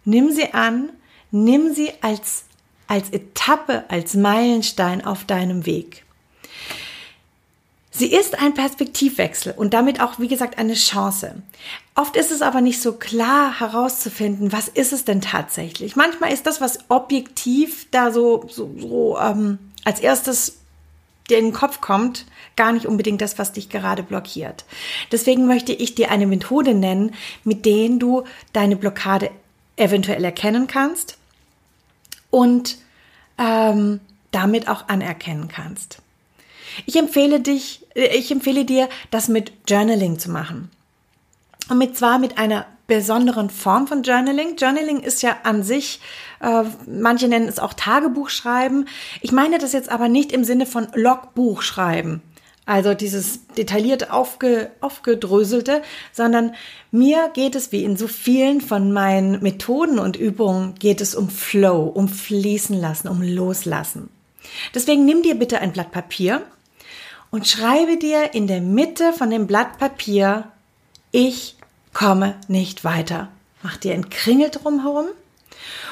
Nimm 0.05 0.31
sie 0.31 0.53
an, 0.53 0.89
nimm 1.29 1.73
sie 1.73 1.91
als, 2.01 2.45
als 2.87 3.09
Etappe, 3.09 3.83
als 3.89 4.15
Meilenstein 4.15 5.03
auf 5.03 5.25
deinem 5.25 5.65
Weg. 5.65 6.04
Sie 7.97 8.11
ist 8.11 8.37
ein 8.37 8.53
Perspektivwechsel 8.53 9.53
und 9.55 9.73
damit 9.73 10.01
auch, 10.01 10.19
wie 10.19 10.27
gesagt, 10.27 10.57
eine 10.57 10.73
Chance. 10.73 11.41
Oft 11.95 12.17
ist 12.17 12.29
es 12.29 12.41
aber 12.41 12.59
nicht 12.59 12.81
so 12.81 12.91
klar 12.91 13.57
herauszufinden, 13.61 14.51
was 14.51 14.67
ist 14.67 14.91
es 14.91 15.05
denn 15.05 15.21
tatsächlich. 15.21 15.95
Manchmal 15.95 16.33
ist 16.33 16.45
das, 16.45 16.59
was 16.59 16.79
objektiv 16.89 17.87
da 17.91 18.11
so, 18.11 18.47
so, 18.49 18.69
so 18.77 19.17
ähm, 19.17 19.59
als 19.85 20.01
erstes 20.01 20.57
dir 21.29 21.37
in 21.37 21.45
den 21.45 21.53
Kopf 21.53 21.79
kommt, 21.79 22.25
gar 22.57 22.73
nicht 22.73 22.85
unbedingt 22.85 23.21
das, 23.21 23.39
was 23.39 23.53
dich 23.53 23.69
gerade 23.69 24.03
blockiert. 24.03 24.65
Deswegen 25.13 25.47
möchte 25.47 25.71
ich 25.71 25.95
dir 25.95 26.11
eine 26.11 26.27
Methode 26.27 26.73
nennen, 26.73 27.13
mit 27.45 27.65
denen 27.65 27.97
du 27.97 28.25
deine 28.51 28.75
Blockade 28.75 29.31
eventuell 29.77 30.23
erkennen 30.25 30.67
kannst 30.67 31.17
und 32.29 32.77
ähm, 33.37 34.01
damit 34.31 34.67
auch 34.67 34.89
anerkennen 34.89 35.47
kannst. 35.47 36.01
Ich 36.85 36.95
empfehle 36.95 37.39
dich, 37.39 37.85
äh, 37.95 38.17
ich 38.17 38.31
empfehle 38.31 38.65
dir, 38.65 38.89
das 39.11 39.27
mit 39.27 39.51
Journaling 39.67 40.19
zu 40.19 40.31
machen. 40.31 40.69
Und 41.69 41.77
mit 41.77 41.97
zwar 41.97 42.19
mit 42.19 42.37
einer 42.37 42.65
besonderen 42.87 43.49
Form 43.49 43.87
von 43.87 44.03
Journaling. 44.03 44.57
Journaling 44.57 44.99
ist 44.99 45.23
ja 45.23 45.37
an 45.43 45.63
sich, 45.63 45.99
äh, 46.39 46.63
manche 46.85 47.27
nennen 47.27 47.47
es 47.47 47.59
auch 47.59 47.73
Tagebuch 47.73 48.29
schreiben. 48.29 48.87
Ich 49.21 49.31
meine 49.31 49.57
das 49.57 49.73
jetzt 49.73 49.89
aber 49.89 50.07
nicht 50.07 50.31
im 50.31 50.43
Sinne 50.43 50.65
von 50.65 50.87
Logbuch 50.93 51.61
schreiben. 51.61 52.21
Also 52.67 52.95
dieses 52.95 53.45
detailliert 53.57 54.11
aufge, 54.11 54.71
aufgedröselte, 54.81 55.83
sondern 56.11 56.55
mir 56.91 57.29
geht 57.33 57.53
es 57.53 57.71
wie 57.71 57.83
in 57.83 57.95
so 57.95 58.07
vielen 58.07 58.59
von 58.59 58.91
meinen 58.91 59.43
Methoden 59.43 59.99
und 59.99 60.15
Übungen 60.15 60.73
geht 60.75 60.99
es 60.99 61.13
um 61.13 61.29
Flow, 61.29 61.83
um 61.83 62.07
fließen 62.07 62.79
lassen, 62.79 63.07
um 63.07 63.21
loslassen. 63.21 64.09
Deswegen 64.73 65.05
nimm 65.05 65.21
dir 65.21 65.35
bitte 65.35 65.59
ein 65.59 65.73
Blatt 65.73 65.91
Papier 65.91 66.41
und 67.35 67.45
schreibe 67.45 67.97
dir 67.97 68.33
in 68.33 68.47
der 68.47 68.61
Mitte 68.61 69.11
von 69.11 69.29
dem 69.29 69.45
Blatt 69.45 69.77
Papier, 69.77 70.53
ich 71.11 71.57
komme 71.91 72.39
nicht 72.47 72.85
weiter. 72.85 73.27
Mach 73.61 73.75
dir 73.75 73.93
ein 73.93 74.09
Kringel 74.09 74.51
drumherum. 74.51 75.07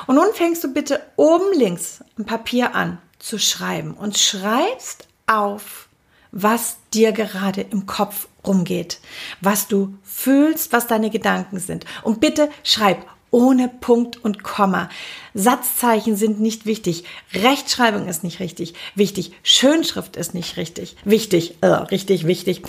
Und 0.07 0.15
nun 0.15 0.33
fängst 0.33 0.63
du 0.63 0.73
bitte 0.73 1.01
oben 1.17 1.51
links 1.53 2.01
am 2.17 2.23
Papier 2.23 2.75
an 2.75 2.97
zu 3.19 3.39
schreiben 3.39 3.93
und 3.93 4.17
schreibst 4.17 5.09
auf, 5.27 5.89
was 6.31 6.77
dir 6.93 7.11
gerade 7.11 7.59
im 7.59 7.87
Kopf 7.87 8.29
rumgeht, 8.47 9.01
was 9.41 9.67
du 9.67 9.97
fühlst, 10.01 10.71
was 10.71 10.87
deine 10.87 11.09
Gedanken 11.09 11.59
sind. 11.59 11.83
Und 12.03 12.21
bitte 12.21 12.49
schreib 12.63 13.05
ohne 13.33 13.67
Punkt 13.67 14.23
und 14.23 14.43
Komma. 14.43 14.89
Satzzeichen 15.33 16.15
sind 16.15 16.39
nicht 16.39 16.65
wichtig. 16.65 17.03
Rechtschreibung 17.33 18.07
ist 18.07 18.23
nicht 18.23 18.39
richtig. 18.39 18.75
Wichtig. 18.95 19.33
Schönschrift 19.43 20.15
ist 20.15 20.33
nicht 20.33 20.55
richtig. 20.55 20.95
Wichtig. 21.03 21.55
Äh, 21.61 21.67
richtig, 21.67 22.27
wichtig. 22.27 22.63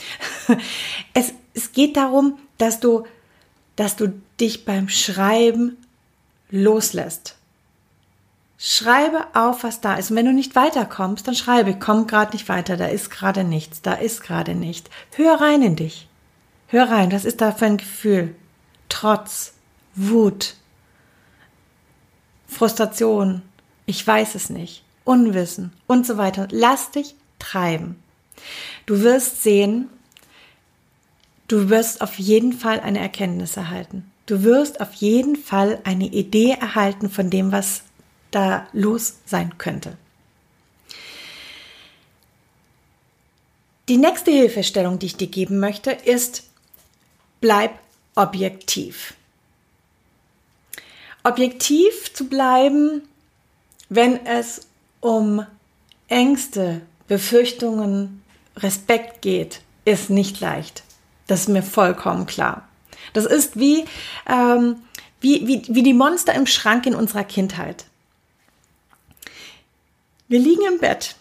Es, 1.14 1.32
es 1.54 1.72
geht 1.72 1.96
darum, 1.96 2.38
dass 2.58 2.80
du 2.80 3.04
dass 3.76 3.96
du 3.96 4.12
dich 4.40 4.64
beim 4.64 4.88
Schreiben 4.88 5.76
loslässt. 6.50 7.36
Schreibe 8.56 9.26
auf, 9.34 9.64
was 9.64 9.80
da 9.80 9.94
ist. 9.94 10.10
Und 10.10 10.16
wenn 10.16 10.26
du 10.26 10.32
nicht 10.32 10.54
weiterkommst, 10.54 11.26
dann 11.26 11.34
schreibe, 11.34 11.76
komm 11.78 12.06
gerade 12.06 12.32
nicht 12.32 12.48
weiter, 12.48 12.76
da 12.76 12.86
ist 12.86 13.10
gerade 13.10 13.44
nichts, 13.44 13.82
da 13.82 13.94
ist 13.94 14.22
gerade 14.22 14.54
nicht. 14.54 14.88
Hör 15.16 15.40
rein 15.40 15.62
in 15.62 15.76
dich. 15.76 16.08
Hör 16.68 16.88
rein, 16.88 17.12
was 17.12 17.24
ist 17.24 17.40
da 17.40 17.52
für 17.52 17.66
ein 17.66 17.76
Gefühl? 17.76 18.34
Trotz, 18.88 19.53
Wut, 19.94 20.54
Frustration, 22.46 23.42
ich 23.86 24.06
weiß 24.06 24.34
es 24.34 24.50
nicht, 24.50 24.84
Unwissen 25.04 25.72
und 25.86 26.06
so 26.06 26.16
weiter. 26.16 26.48
Lass 26.50 26.90
dich 26.90 27.14
treiben. 27.38 27.96
Du 28.86 29.02
wirst 29.02 29.42
sehen, 29.42 29.88
Du 31.46 31.68
wirst 31.68 32.00
auf 32.00 32.18
jeden 32.18 32.52
Fall 32.52 32.80
eine 32.80 33.00
Erkenntnis 33.00 33.56
erhalten. 33.56 34.10
Du 34.26 34.42
wirst 34.42 34.80
auf 34.80 34.94
jeden 34.94 35.36
Fall 35.36 35.78
eine 35.84 36.06
Idee 36.06 36.56
erhalten 36.58 37.10
von 37.10 37.28
dem, 37.28 37.52
was 37.52 37.82
da 38.30 38.66
los 38.72 39.16
sein 39.26 39.58
könnte. 39.58 39.96
Die 43.88 43.98
nächste 43.98 44.30
Hilfestellung, 44.30 44.98
die 44.98 45.06
ich 45.06 45.16
dir 45.16 45.26
geben 45.26 45.60
möchte, 45.60 45.90
ist, 45.90 46.44
bleib 47.42 47.78
objektiv. 48.14 49.12
Objektiv 51.24 52.12
zu 52.12 52.28
bleiben, 52.28 53.02
wenn 53.88 54.24
es 54.26 54.68
um 55.00 55.44
Ängste, 56.08 56.82
Befürchtungen, 57.08 58.22
Respekt 58.56 59.22
geht, 59.22 59.62
ist 59.84 60.10
nicht 60.10 60.40
leicht. 60.40 60.82
Das 61.26 61.40
ist 61.40 61.48
mir 61.48 61.62
vollkommen 61.62 62.26
klar. 62.26 62.68
Das 63.14 63.24
ist 63.24 63.58
wie, 63.58 63.84
ähm, 64.28 64.76
wie, 65.20 65.46
wie, 65.46 65.62
wie 65.68 65.82
die 65.82 65.94
Monster 65.94 66.34
im 66.34 66.46
Schrank 66.46 66.86
in 66.86 66.94
unserer 66.94 67.24
Kindheit. 67.24 67.86
Wir 70.28 70.38
liegen 70.38 70.64
im 70.66 70.78
Bett. 70.78 71.16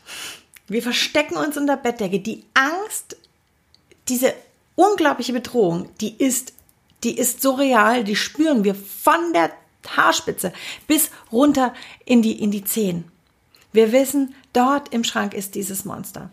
Wir 0.68 0.82
verstecken 0.82 1.38
uns 1.38 1.58
unter 1.58 1.78
Bettdecke. 1.78 2.20
Die 2.20 2.44
Angst, 2.54 3.16
diese 4.10 4.34
unglaubliche 4.76 5.34
Bedrohung, 5.34 5.90
die 6.02 6.16
ist, 6.16 6.54
die 7.04 7.18
ist 7.18 7.42
so 7.42 7.54
real, 7.54 8.04
die 8.04 8.16
spüren 8.16 8.64
wir 8.64 8.76
von 8.76 9.34
der 9.34 9.52
Haarspitze 9.96 10.54
bis 10.88 11.12
runter 11.32 11.74
in 12.06 12.22
die, 12.22 12.42
in 12.42 12.52
die 12.52 12.64
Zehen. 12.64 13.06
Wir 13.72 13.92
wissen, 13.92 14.36
dort 14.54 14.94
im 14.94 15.04
Schrank 15.04 15.34
ist 15.34 15.56
dieses 15.56 15.86
Monster. 15.86 16.30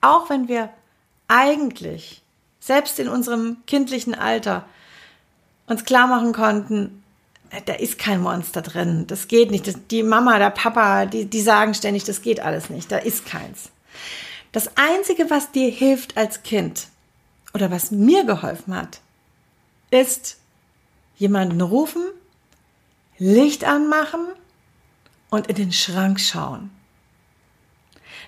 Auch 0.00 0.28
wenn 0.28 0.48
wir 0.48 0.70
eigentlich 1.28 2.22
selbst 2.60 2.98
in 2.98 3.08
unserem 3.08 3.58
kindlichen 3.66 4.14
Alter, 4.14 4.64
uns 5.66 5.84
klar 5.84 6.06
machen 6.06 6.32
konnten, 6.32 7.02
äh, 7.50 7.62
da 7.64 7.74
ist 7.74 7.98
kein 7.98 8.20
Monster 8.20 8.62
drin, 8.62 9.06
das 9.06 9.28
geht 9.28 9.50
nicht. 9.50 9.66
Das, 9.66 9.76
die 9.90 10.02
Mama, 10.02 10.38
der 10.38 10.50
Papa, 10.50 11.06
die, 11.06 11.24
die 11.24 11.40
sagen 11.40 11.74
ständig, 11.74 12.04
das 12.04 12.22
geht 12.22 12.40
alles 12.40 12.70
nicht, 12.70 12.90
da 12.90 12.98
ist 12.98 13.26
keins. 13.26 13.70
Das 14.52 14.76
Einzige, 14.76 15.30
was 15.30 15.52
dir 15.52 15.70
hilft 15.70 16.16
als 16.16 16.42
Kind 16.42 16.88
oder 17.54 17.70
was 17.70 17.90
mir 17.90 18.24
geholfen 18.24 18.74
hat, 18.76 19.00
ist 19.90 20.38
jemanden 21.16 21.60
rufen, 21.60 22.04
Licht 23.18 23.64
anmachen 23.64 24.26
und 25.30 25.46
in 25.46 25.56
den 25.56 25.72
Schrank 25.72 26.20
schauen. 26.20 26.70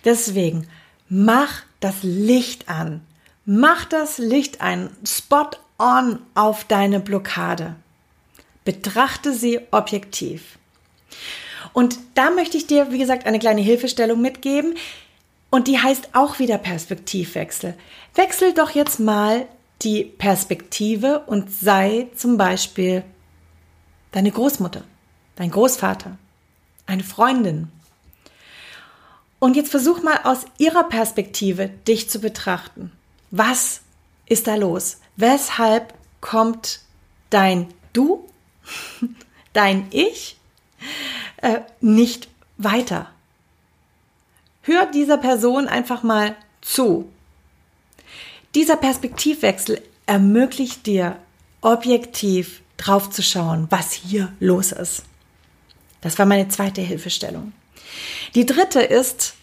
Deswegen 0.04 0.68
mach 1.08 1.62
das 1.80 1.96
Licht 2.02 2.68
an. 2.68 3.02
Mach 3.44 3.84
das 3.84 4.18
Licht 4.18 4.60
ein, 4.60 4.90
spot 5.06 5.50
on 5.78 6.20
auf 6.34 6.64
deine 6.64 7.00
Blockade. 7.00 7.76
Betrachte 8.64 9.32
sie 9.32 9.60
objektiv. 9.70 10.58
Und 11.72 11.98
da 12.14 12.30
möchte 12.30 12.56
ich 12.56 12.66
dir, 12.66 12.92
wie 12.92 12.98
gesagt, 12.98 13.26
eine 13.26 13.38
kleine 13.38 13.60
Hilfestellung 13.60 14.20
mitgeben. 14.20 14.74
Und 15.50 15.66
die 15.66 15.78
heißt 15.78 16.10
auch 16.12 16.38
wieder 16.38 16.58
Perspektivwechsel. 16.58 17.74
Wechsel 18.14 18.52
doch 18.52 18.70
jetzt 18.70 19.00
mal 19.00 19.46
die 19.82 20.04
Perspektive 20.04 21.20
und 21.20 21.50
sei 21.50 22.08
zum 22.14 22.36
Beispiel 22.36 23.04
deine 24.12 24.30
Großmutter, 24.30 24.82
dein 25.36 25.50
Großvater, 25.50 26.18
eine 26.86 27.04
Freundin. 27.04 27.70
Und 29.38 29.56
jetzt 29.56 29.70
versuch 29.70 30.02
mal 30.02 30.20
aus 30.24 30.46
ihrer 30.58 30.84
Perspektive 30.84 31.68
dich 31.86 32.10
zu 32.10 32.18
betrachten. 32.18 32.92
Was 33.30 33.82
ist 34.26 34.46
da 34.46 34.56
los? 34.56 34.98
Weshalb 35.16 35.94
kommt 36.20 36.80
dein 37.30 37.68
Du, 37.92 38.28
dein 39.52 39.86
Ich 39.90 40.36
äh, 41.38 41.60
nicht 41.80 42.28
weiter? 42.56 43.10
Hör 44.62 44.86
dieser 44.86 45.16
Person 45.16 45.68
einfach 45.68 46.02
mal 46.02 46.36
zu. 46.60 47.08
Dieser 48.54 48.76
Perspektivwechsel 48.76 49.82
ermöglicht 50.06 50.86
dir 50.86 51.16
objektiv 51.60 52.60
drauf 52.78 53.10
zu 53.10 53.22
schauen, 53.22 53.66
was 53.68 53.92
hier 53.92 54.32
los 54.40 54.72
ist. 54.72 55.02
Das 56.00 56.18
war 56.18 56.24
meine 56.24 56.48
zweite 56.48 56.80
Hilfestellung. 56.80 57.52
Die 58.34 58.46
dritte 58.46 58.80
ist, 58.80 59.34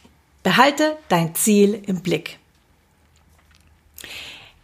behalte 0.41 0.97
dein 1.09 1.35
Ziel 1.35 1.81
im 1.85 2.01
Blick. 2.01 2.39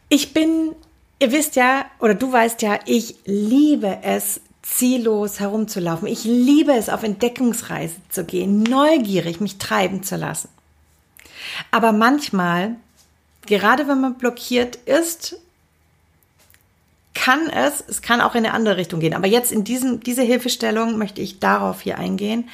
Ich 0.10 0.34
bin, 0.34 0.76
ihr 1.20 1.32
wisst 1.32 1.56
ja, 1.56 1.86
oder 2.00 2.16
du 2.16 2.32
weißt 2.32 2.62
ja, 2.64 2.80
ich 2.86 3.16
liebe 3.26 4.00
es, 4.02 4.42
ziellos 4.62 5.40
herumzulaufen. 5.40 6.08
Ich 6.08 6.24
liebe 6.24 6.74
es, 6.74 6.90
auf 6.90 7.04
Entdeckungsreise 7.04 7.96
zu 8.10 8.24
gehen, 8.24 8.64
neugierig 8.64 9.42
mich 9.42 9.58
treiben 9.58 10.04
zu 10.04 10.16
lassen. 10.16 10.50
Aber 11.72 11.92
manchmal, 11.92 12.76
gerade 13.46 13.88
wenn 13.88 14.02
man 14.02 14.18
blockiert 14.18 14.76
ist, 14.76 15.38
kann 17.14 17.50
es, 17.50 17.84
es 17.88 18.02
kann 18.02 18.22
auch 18.22 18.36
in 18.36 18.46
eine 18.46 18.54
andere 18.54 18.78
Richtung 18.78 19.00
gehen. 19.00 19.14
Aber 19.14 19.28
jetzt 19.28 19.52
in 19.52 19.64
diesem, 19.64 20.00
diese 20.02 20.24
Hilfestellung 20.24 20.98
möchte 20.98 21.22
ich 21.22 21.40
darauf 21.40 21.82
hier 21.82 21.98
eingehen. 21.98 22.50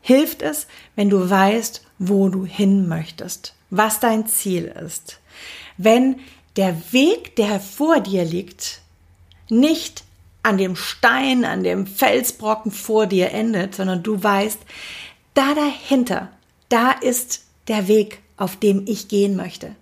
Hilft 0.00 0.42
es, 0.42 0.66
wenn 0.96 1.10
du 1.10 1.28
weißt, 1.28 1.84
wo 1.98 2.28
du 2.28 2.44
hin 2.44 2.88
möchtest, 2.88 3.54
was 3.70 4.00
dein 4.00 4.26
Ziel 4.26 4.64
ist. 4.64 5.20
Wenn 5.76 6.20
der 6.56 6.76
Weg, 6.92 7.36
der 7.36 7.60
vor 7.60 8.00
dir 8.00 8.24
liegt, 8.24 8.80
nicht 9.48 10.04
an 10.42 10.58
dem 10.58 10.74
Stein, 10.74 11.44
an 11.44 11.62
dem 11.62 11.86
Felsbrocken 11.86 12.72
vor 12.72 13.06
dir 13.06 13.30
endet, 13.30 13.76
sondern 13.76 14.02
du 14.02 14.22
weißt, 14.22 14.58
da 15.34 15.54
dahinter, 15.54 16.30
da 16.68 16.90
ist 16.90 17.44
der 17.68 17.86
Weg, 17.86 18.20
auf 18.36 18.56
dem 18.56 18.84
ich 18.86 19.08
gehen 19.08 19.36
möchte. 19.36 19.76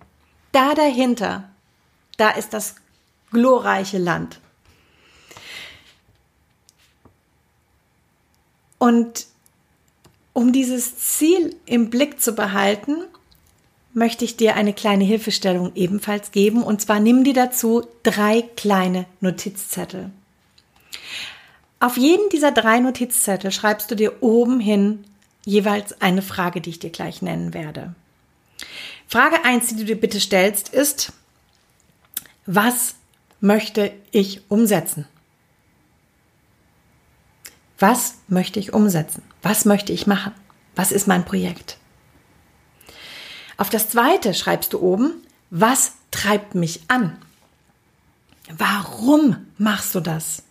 Da 0.51 0.75
dahinter, 0.75 1.49
da 2.17 2.29
ist 2.29 2.53
das 2.53 2.75
glorreiche 3.31 3.97
Land. 3.97 4.39
Und 8.77 9.27
um 10.33 10.53
dieses 10.53 10.97
Ziel 10.97 11.55
im 11.65 11.89
Blick 11.89 12.21
zu 12.21 12.33
behalten, 12.33 13.03
möchte 13.93 14.25
ich 14.25 14.37
dir 14.37 14.55
eine 14.55 14.73
kleine 14.73 15.03
Hilfestellung 15.03 15.71
ebenfalls 15.75 16.31
geben. 16.31 16.63
Und 16.63 16.81
zwar 16.81 16.99
nimm 16.99 17.23
dir 17.23 17.33
dazu 17.33 17.87
drei 18.03 18.41
kleine 18.55 19.05
Notizzettel. 19.19 20.11
Auf 21.79 21.97
jeden 21.97 22.29
dieser 22.29 22.51
drei 22.51 22.79
Notizzettel 22.79 23.51
schreibst 23.51 23.91
du 23.91 23.95
dir 23.95 24.21
oben 24.21 24.59
hin 24.59 25.03
jeweils 25.45 25.99
eine 26.01 26.21
Frage, 26.21 26.61
die 26.61 26.69
ich 26.69 26.79
dir 26.79 26.91
gleich 26.91 27.21
nennen 27.21 27.53
werde. 27.53 27.95
Frage 29.07 29.43
eins, 29.43 29.67
die 29.67 29.75
du 29.75 29.83
dir 29.83 29.99
bitte 29.99 30.19
stellst, 30.19 30.69
ist, 30.69 31.11
was 32.45 32.95
möchte 33.41 33.91
ich 34.11 34.49
umsetzen? 34.49 35.07
Was 37.79 38.15
möchte 38.27 38.59
ich 38.59 38.73
umsetzen? 38.73 39.23
Was 39.41 39.65
möchte 39.65 39.91
ich 39.91 40.05
machen? 40.05 40.33
Was 40.75 40.91
ist 40.91 41.07
mein 41.07 41.25
Projekt? 41.25 41.77
Auf 43.57 43.69
das 43.69 43.89
zweite 43.89 44.33
schreibst 44.33 44.73
du 44.73 44.79
oben, 44.79 45.13
was 45.49 45.93
treibt 46.11 46.55
mich 46.55 46.81
an? 46.87 47.17
Warum 48.49 49.47
machst 49.57 49.95
du 49.95 49.99
das? 49.99 50.43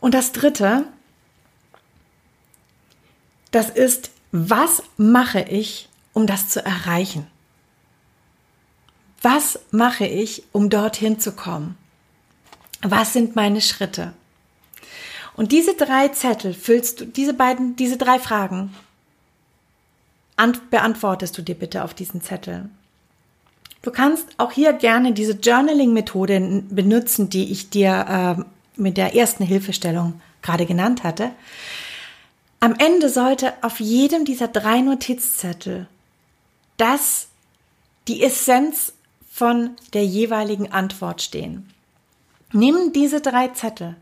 Und 0.00 0.14
das 0.14 0.32
dritte, 0.32 0.84
das 3.50 3.70
ist, 3.70 4.10
was 4.32 4.82
mache 4.96 5.42
ich, 5.42 5.88
um 6.12 6.26
das 6.26 6.48
zu 6.48 6.64
erreichen? 6.64 7.26
Was 9.22 9.58
mache 9.70 10.06
ich, 10.06 10.44
um 10.52 10.70
dorthin 10.70 11.18
zu 11.18 11.32
kommen? 11.32 11.76
Was 12.82 13.12
sind 13.12 13.36
meine 13.36 13.60
Schritte? 13.60 14.14
Und 15.36 15.52
diese 15.52 15.74
drei 15.74 16.08
Zettel 16.08 16.54
füllst 16.54 17.00
du, 17.00 17.06
diese 17.06 17.34
beiden, 17.34 17.76
diese 17.76 17.96
drei 17.96 18.18
Fragen 18.18 18.74
beantwortest 20.70 21.36
du 21.36 21.42
dir 21.42 21.54
bitte 21.54 21.84
auf 21.84 21.92
diesen 21.92 22.22
Zettel. 22.22 22.70
Du 23.82 23.90
kannst 23.90 24.26
auch 24.38 24.52
hier 24.52 24.72
gerne 24.72 25.12
diese 25.12 25.32
Journaling-Methode 25.32 26.64
benutzen, 26.70 27.28
die 27.28 27.52
ich 27.52 27.70
dir 27.70 28.36
äh, 28.38 28.80
mit 28.80 28.96
der 28.96 29.14
ersten 29.14 29.44
Hilfestellung 29.44 30.20
gerade 30.42 30.64
genannt 30.64 31.04
hatte. 31.04 31.30
Am 32.60 32.74
Ende 32.78 33.08
sollte 33.08 33.52
auf 33.62 33.80
jedem 33.80 34.24
dieser 34.24 34.48
drei 34.48 34.80
Notizzettel 34.80 35.86
das 36.76 37.28
die 38.08 38.22
Essenz 38.22 38.94
von 39.30 39.76
der 39.94 40.04
jeweiligen 40.04 40.72
Antwort 40.72 41.22
stehen. 41.22 41.72
Nimm 42.52 42.92
diese 42.92 43.20
drei 43.20 43.48
Zettel 43.48 43.96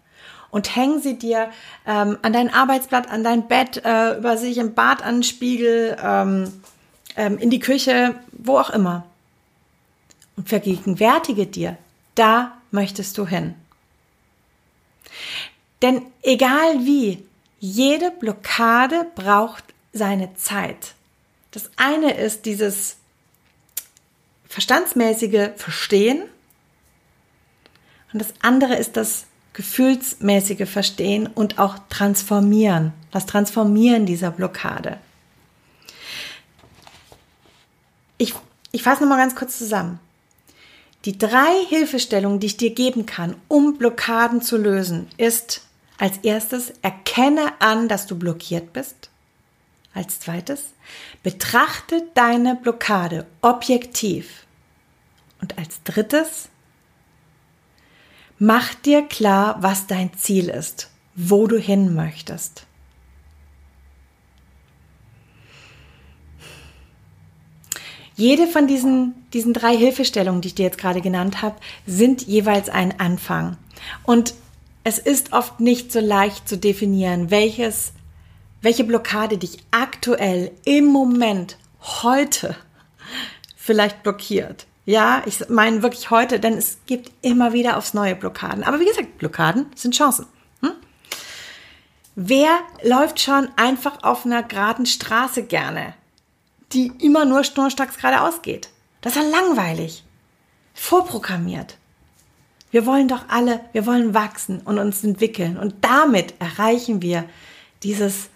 und 0.50 0.74
häng 0.74 1.00
sie 1.00 1.18
dir 1.18 1.50
ähm, 1.86 2.18
an 2.22 2.32
dein 2.32 2.52
Arbeitsblatt, 2.52 3.10
an 3.10 3.22
dein 3.22 3.46
Bett, 3.46 3.84
äh, 3.84 4.16
über 4.16 4.36
sich 4.38 4.58
im 4.58 4.74
Bad 4.74 5.02
an 5.02 5.16
den 5.16 5.22
Spiegel, 5.22 5.96
ähm, 6.02 6.62
ähm, 7.16 7.38
in 7.38 7.50
die 7.50 7.60
Küche, 7.60 8.14
wo 8.32 8.58
auch 8.58 8.70
immer. 8.70 9.04
Und 10.36 10.48
vergegenwärtige 10.48 11.46
dir, 11.46 11.76
da 12.14 12.56
möchtest 12.70 13.18
du 13.18 13.26
hin. 13.26 13.54
Denn 15.82 16.02
egal 16.22 16.84
wie, 16.84 17.24
jede 17.60 18.10
Blockade 18.10 19.06
braucht 19.14 19.64
seine 19.92 20.34
Zeit. 20.34 20.94
Das 21.50 21.70
eine 21.76 22.14
ist 22.14 22.46
dieses 22.46 22.96
verstandsmäßige 24.48 25.50
Verstehen 25.56 26.22
und 28.12 28.20
das 28.20 28.32
andere 28.40 28.76
ist 28.76 28.96
das 28.96 29.26
gefühlsmäßige 29.52 30.68
Verstehen 30.68 31.26
und 31.26 31.58
auch 31.58 31.78
Transformieren, 31.88 32.92
das 33.10 33.26
Transformieren 33.26 34.06
dieser 34.06 34.30
Blockade. 34.30 34.98
Ich, 38.16 38.34
ich 38.72 38.82
fasse 38.82 39.02
nochmal 39.02 39.18
ganz 39.18 39.34
kurz 39.34 39.58
zusammen. 39.58 40.00
Die 41.04 41.18
drei 41.18 41.64
Hilfestellungen, 41.68 42.40
die 42.40 42.46
ich 42.46 42.56
dir 42.56 42.70
geben 42.70 43.06
kann, 43.06 43.36
um 43.46 43.78
Blockaden 43.78 44.42
zu 44.42 44.56
lösen, 44.56 45.08
ist 45.16 45.62
als 45.98 46.18
erstes, 46.18 46.72
erkenne 46.82 47.52
an, 47.60 47.88
dass 47.88 48.06
du 48.06 48.16
blockiert 48.16 48.72
bist. 48.72 49.10
Als 49.94 50.20
zweites, 50.20 50.72
betrachte 51.22 52.06
deine 52.14 52.54
Blockade 52.54 53.26
objektiv. 53.42 54.46
Und 55.40 55.58
als 55.58 55.82
drittes, 55.82 56.48
mach 58.38 58.74
dir 58.74 59.02
klar, 59.02 59.56
was 59.60 59.86
dein 59.86 60.12
Ziel 60.14 60.48
ist, 60.48 60.90
wo 61.14 61.46
du 61.46 61.58
hin 61.58 61.94
möchtest. 61.94 62.66
Jede 68.18 68.48
von 68.48 68.66
diesen, 68.66 69.14
diesen 69.32 69.52
drei 69.52 69.76
Hilfestellungen, 69.76 70.40
die 70.40 70.48
ich 70.48 70.56
dir 70.56 70.64
jetzt 70.64 70.78
gerade 70.78 71.00
genannt 71.00 71.40
habe, 71.40 71.54
sind 71.86 72.22
jeweils 72.22 72.68
ein 72.68 72.98
Anfang. 72.98 73.56
Und 74.02 74.34
es 74.82 74.98
ist 74.98 75.32
oft 75.32 75.60
nicht 75.60 75.92
so 75.92 76.00
leicht 76.00 76.48
zu 76.48 76.58
definieren, 76.58 77.30
welches, 77.30 77.92
welche 78.60 78.84
Blockade 78.84 79.38
dich 79.38 79.58
aktuell 79.70 80.52
im 80.64 80.86
Moment 80.86 81.58
heute 81.80 82.56
vielleicht 83.56 84.02
blockiert. 84.02 84.66
Ja, 84.84 85.22
ich 85.26 85.48
meine 85.50 85.82
wirklich 85.82 86.10
heute, 86.10 86.40
denn 86.40 86.54
es 86.54 86.78
gibt 86.86 87.12
immer 87.20 87.52
wieder 87.52 87.76
aufs 87.76 87.92
neue 87.92 88.16
Blockaden. 88.16 88.64
Aber 88.64 88.80
wie 88.80 88.86
gesagt, 88.86 89.18
Blockaden 89.18 89.66
sind 89.74 89.94
Chancen. 89.94 90.26
Hm? 90.62 90.72
Wer 92.14 92.58
läuft 92.82 93.20
schon 93.20 93.48
einfach 93.56 94.02
auf 94.02 94.24
einer 94.24 94.42
geraden 94.42 94.86
Straße 94.86 95.42
gerne, 95.42 95.92
die 96.72 96.90
immer 97.00 97.26
nur 97.26 97.44
schnurstracks 97.44 97.98
geradeaus 97.98 98.40
geht? 98.40 98.70
Das 99.02 99.14
ist 99.14 99.22
ja 99.22 99.28
langweilig. 99.28 100.04
Vorprogrammiert. 100.72 101.76
Wir 102.70 102.86
wollen 102.86 103.08
doch 103.08 103.28
alle, 103.28 103.60
wir 103.72 103.86
wollen 103.86 104.14
wachsen 104.14 104.60
und 104.60 104.78
uns 104.78 105.04
entwickeln. 105.04 105.58
Und 105.58 105.74
damit 105.82 106.34
erreichen 106.38 107.02
wir 107.02 107.24
dieses 107.82 108.30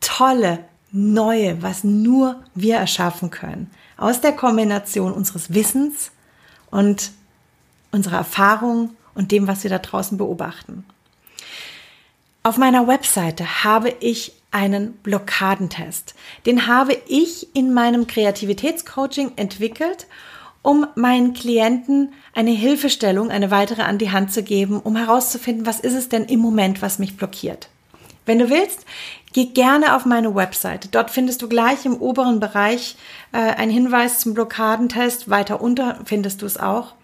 tolle, 0.00 0.64
neue, 0.92 1.62
was 1.62 1.84
nur 1.84 2.42
wir 2.54 2.76
erschaffen 2.76 3.30
können. 3.30 3.70
Aus 3.96 4.20
der 4.20 4.32
Kombination 4.32 5.12
unseres 5.12 5.54
Wissens 5.54 6.10
und 6.70 7.12
unserer 7.92 8.18
Erfahrung 8.18 8.90
und 9.14 9.32
dem, 9.32 9.46
was 9.46 9.62
wir 9.62 9.70
da 9.70 9.78
draußen 9.78 10.18
beobachten. 10.18 10.84
Auf 12.42 12.56
meiner 12.56 12.86
Webseite 12.86 13.64
habe 13.64 13.90
ich 14.00 14.32
einen 14.50 14.94
Blockadentest. 14.94 16.14
Den 16.46 16.66
habe 16.66 16.96
ich 17.06 17.54
in 17.54 17.72
meinem 17.74 18.06
Kreativitätscoaching 18.06 19.32
entwickelt 19.36 20.06
um 20.62 20.86
meinen 20.94 21.32
Klienten 21.32 22.12
eine 22.34 22.50
Hilfestellung, 22.50 23.30
eine 23.30 23.50
weitere 23.50 23.82
an 23.82 23.98
die 23.98 24.10
Hand 24.10 24.32
zu 24.32 24.42
geben, 24.42 24.80
um 24.80 24.96
herauszufinden, 24.96 25.66
was 25.66 25.80
ist 25.80 25.94
es 25.94 26.08
denn 26.08 26.24
im 26.26 26.40
Moment, 26.40 26.82
was 26.82 26.98
mich 26.98 27.16
blockiert. 27.16 27.68
Wenn 28.30 28.38
du 28.38 28.48
willst, 28.48 28.86
geh 29.32 29.46
gerne 29.46 29.96
auf 29.96 30.06
meine 30.06 30.32
Website. 30.36 30.94
Dort 30.94 31.10
findest 31.10 31.42
du 31.42 31.48
gleich 31.48 31.84
im 31.84 31.96
oberen 31.96 32.38
Bereich 32.38 32.94
äh, 33.32 33.38
einen 33.38 33.72
Hinweis 33.72 34.20
zum 34.20 34.34
Blockadentest. 34.34 35.28
Weiter 35.28 35.60
unter 35.60 35.98
findest 36.04 36.40
du 36.40 36.46
es 36.46 36.56
auch. 36.56 36.94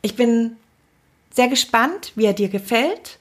Ich 0.00 0.16
bin 0.16 0.56
sehr 1.32 1.46
gespannt, 1.46 2.10
wie 2.16 2.24
er 2.24 2.32
dir 2.32 2.48
gefällt. 2.48 3.20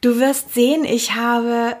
Du 0.00 0.20
wirst 0.20 0.54
sehen, 0.54 0.84
ich 0.84 1.16
habe 1.16 1.76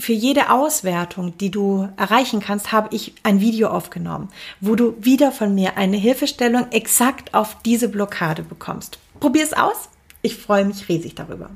für 0.00 0.14
jede 0.14 0.50
Auswertung, 0.50 1.38
die 1.38 1.52
du 1.52 1.88
erreichen 1.96 2.40
kannst, 2.40 2.72
habe 2.72 2.92
ich 2.92 3.14
ein 3.22 3.40
Video 3.40 3.68
aufgenommen, 3.68 4.30
wo 4.60 4.74
du 4.74 4.96
wieder 4.98 5.30
von 5.30 5.54
mir 5.54 5.76
eine 5.76 5.96
Hilfestellung 5.96 6.72
exakt 6.72 7.34
auf 7.34 7.56
diese 7.64 7.88
Blockade 7.88 8.42
bekommst. 8.42 8.98
Probier 9.20 9.44
es 9.44 9.52
aus. 9.52 9.88
Ich 10.22 10.38
freue 10.38 10.64
mich 10.64 10.88
riesig 10.88 11.14
darüber. 11.14 11.50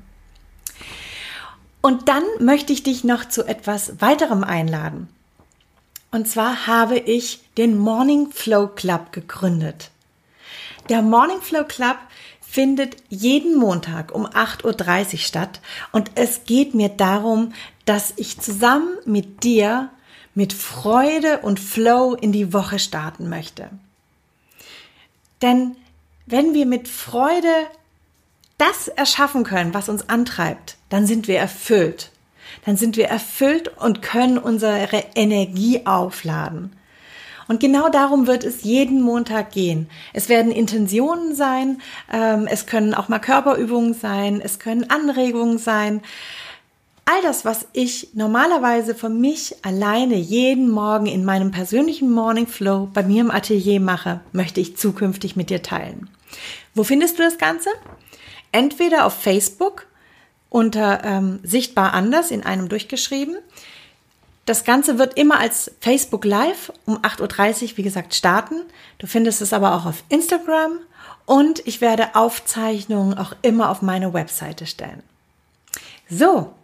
Und 1.86 2.08
dann 2.08 2.24
möchte 2.40 2.72
ich 2.72 2.82
dich 2.82 3.04
noch 3.04 3.26
zu 3.26 3.44
etwas 3.46 4.00
weiterem 4.00 4.42
einladen. 4.42 5.08
Und 6.10 6.26
zwar 6.26 6.66
habe 6.66 6.98
ich 6.98 7.38
den 7.58 7.78
Morning 7.78 8.32
Flow 8.32 8.66
Club 8.66 9.12
gegründet. 9.12 9.92
Der 10.88 11.00
Morning 11.00 11.40
Flow 11.40 11.62
Club 11.62 11.96
findet 12.40 12.96
jeden 13.08 13.56
Montag 13.56 14.12
um 14.12 14.26
8.30 14.26 15.12
Uhr 15.12 15.18
statt 15.20 15.60
und 15.92 16.10
es 16.16 16.42
geht 16.42 16.74
mir 16.74 16.88
darum, 16.88 17.52
dass 17.84 18.14
ich 18.16 18.40
zusammen 18.40 18.98
mit 19.04 19.44
dir 19.44 19.88
mit 20.34 20.54
Freude 20.54 21.38
und 21.38 21.60
Flow 21.60 22.14
in 22.14 22.32
die 22.32 22.52
Woche 22.52 22.80
starten 22.80 23.28
möchte. 23.28 23.70
Denn 25.40 25.76
wenn 26.26 26.52
wir 26.52 26.66
mit 26.66 26.88
Freude 26.88 27.68
das 28.58 28.88
erschaffen 28.88 29.44
können, 29.44 29.74
was 29.74 29.88
uns 29.88 30.08
antreibt, 30.08 30.76
dann 30.88 31.06
sind 31.06 31.28
wir 31.28 31.38
erfüllt. 31.38 32.10
Dann 32.64 32.76
sind 32.76 32.96
wir 32.96 33.06
erfüllt 33.06 33.68
und 33.76 34.02
können 34.02 34.38
unsere 34.38 35.04
Energie 35.14 35.84
aufladen. 35.84 36.72
Und 37.48 37.60
genau 37.60 37.88
darum 37.88 38.26
wird 38.26 38.44
es 38.44 38.62
jeden 38.62 39.00
Montag 39.02 39.52
gehen. 39.52 39.88
Es 40.12 40.28
werden 40.28 40.50
Intentionen 40.50 41.34
sein, 41.34 41.80
ähm, 42.12 42.48
es 42.50 42.66
können 42.66 42.94
auch 42.94 43.08
mal 43.08 43.20
Körperübungen 43.20 43.94
sein, 43.94 44.40
es 44.42 44.58
können 44.58 44.90
Anregungen 44.90 45.58
sein. 45.58 46.02
All 47.04 47.22
das, 47.22 47.44
was 47.44 47.68
ich 47.72 48.08
normalerweise 48.14 48.96
für 48.96 49.08
mich 49.08 49.64
alleine 49.64 50.16
jeden 50.16 50.68
Morgen 50.68 51.06
in 51.06 51.24
meinem 51.24 51.52
persönlichen 51.52 52.10
Morning 52.10 52.48
Flow 52.48 52.88
bei 52.92 53.04
mir 53.04 53.20
im 53.20 53.30
Atelier 53.30 53.78
mache, 53.78 54.20
möchte 54.32 54.60
ich 54.60 54.76
zukünftig 54.76 55.36
mit 55.36 55.48
dir 55.48 55.62
teilen. 55.62 56.10
Wo 56.74 56.82
findest 56.82 57.18
du 57.18 57.22
das 57.22 57.38
Ganze? 57.38 57.70
Entweder 58.56 59.04
auf 59.04 59.14
Facebook 59.14 59.86
unter 60.48 61.04
ähm, 61.04 61.40
Sichtbar 61.42 61.92
anders 61.92 62.30
in 62.30 62.42
einem 62.42 62.68
durchgeschrieben 62.68 63.36
das 64.46 64.62
Ganze 64.62 64.98
wird 64.98 65.18
immer 65.18 65.40
als 65.40 65.72
Facebook 65.80 66.24
Live 66.24 66.72
um 66.86 66.98
8.30 66.98 67.72
Uhr, 67.72 67.76
wie 67.78 67.82
gesagt, 67.82 68.14
starten. 68.14 68.62
Du 68.98 69.08
findest 69.08 69.42
es 69.42 69.52
aber 69.52 69.74
auch 69.74 69.84
auf 69.84 70.04
Instagram 70.08 70.78
und 71.26 71.66
ich 71.66 71.80
werde 71.80 72.14
Aufzeichnungen 72.14 73.18
auch 73.18 73.34
immer 73.42 73.70
auf 73.70 73.82
meine 73.82 74.14
Webseite 74.14 74.66
stellen. 74.66 75.02
So, 76.08 76.54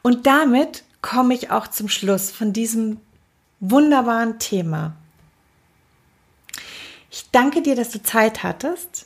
und 0.00 0.26
damit 0.26 0.84
komme 1.02 1.34
ich 1.34 1.50
auch 1.50 1.68
zum 1.68 1.90
Schluss 1.90 2.30
von 2.30 2.54
diesem 2.54 2.98
wunderbaren 3.60 4.38
Thema. 4.38 4.94
Ich 7.10 7.30
danke 7.30 7.60
dir, 7.60 7.76
dass 7.76 7.90
du 7.90 8.02
Zeit 8.02 8.42
hattest, 8.42 9.04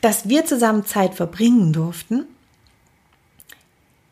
dass 0.00 0.28
wir 0.28 0.44
zusammen 0.44 0.84
Zeit 0.86 1.14
verbringen 1.14 1.72
durften. 1.72 2.26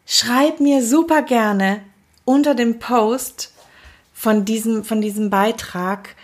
Schreib 0.04 0.60
mir 0.60 0.84
super 0.84 1.22
gerne 1.22 1.82
unter 2.24 2.54
dem 2.54 2.78
Post 2.78 3.52
von 4.12 4.44
diesem, 4.44 4.84
von 4.84 5.00
diesem 5.00 5.30
Beitrag, 5.30 6.16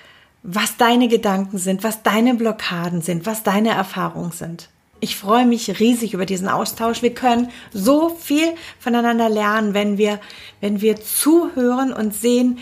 was 0.43 0.77
deine 0.77 1.09
Gedanken 1.09 1.59
sind, 1.59 1.85
was 1.85 2.03
deine 2.03 2.35
Blockaden 2.35 3.03
sind, 3.03 3.27
was 3.27 3.43
deine 3.43 3.71
Erfahrungen 3.71 4.33
sind. 4.33 4.69
Ich 4.99 5.17
freue 5.17 5.47
mich 5.47 5.81
riesig 5.81 6.15
über 6.15 6.27
diesen 6.27 6.49
Austausch. 6.49 7.03
Wir 7.03 7.13
können 7.13 7.51
so 7.73 8.09
viel 8.09 8.55
voneinander 8.79 9.29
lernen, 9.29 9.75
wenn 9.75 9.99
wir, 9.99 10.21
wenn 10.61 10.81
wir 10.81 11.01
zuhören 11.01 11.93
und 11.93 12.15
sehen, 12.15 12.59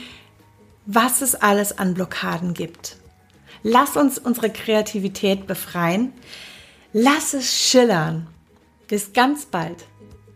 was 0.86 1.20
es 1.20 1.34
alles 1.34 1.78
an 1.78 1.94
Blockaden 1.94 2.54
gibt. 2.54 2.96
Lass 3.62 3.96
uns 3.96 4.18
unsere 4.18 4.50
Kreativität 4.50 5.46
befreien. 5.46 6.12
Lass 6.92 7.34
es 7.34 7.52
schillern. 7.52 8.26
Bis 8.88 9.12
ganz 9.12 9.46
bald. 9.46 9.84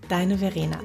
Deine 0.09 0.39
Verena. 0.39 0.79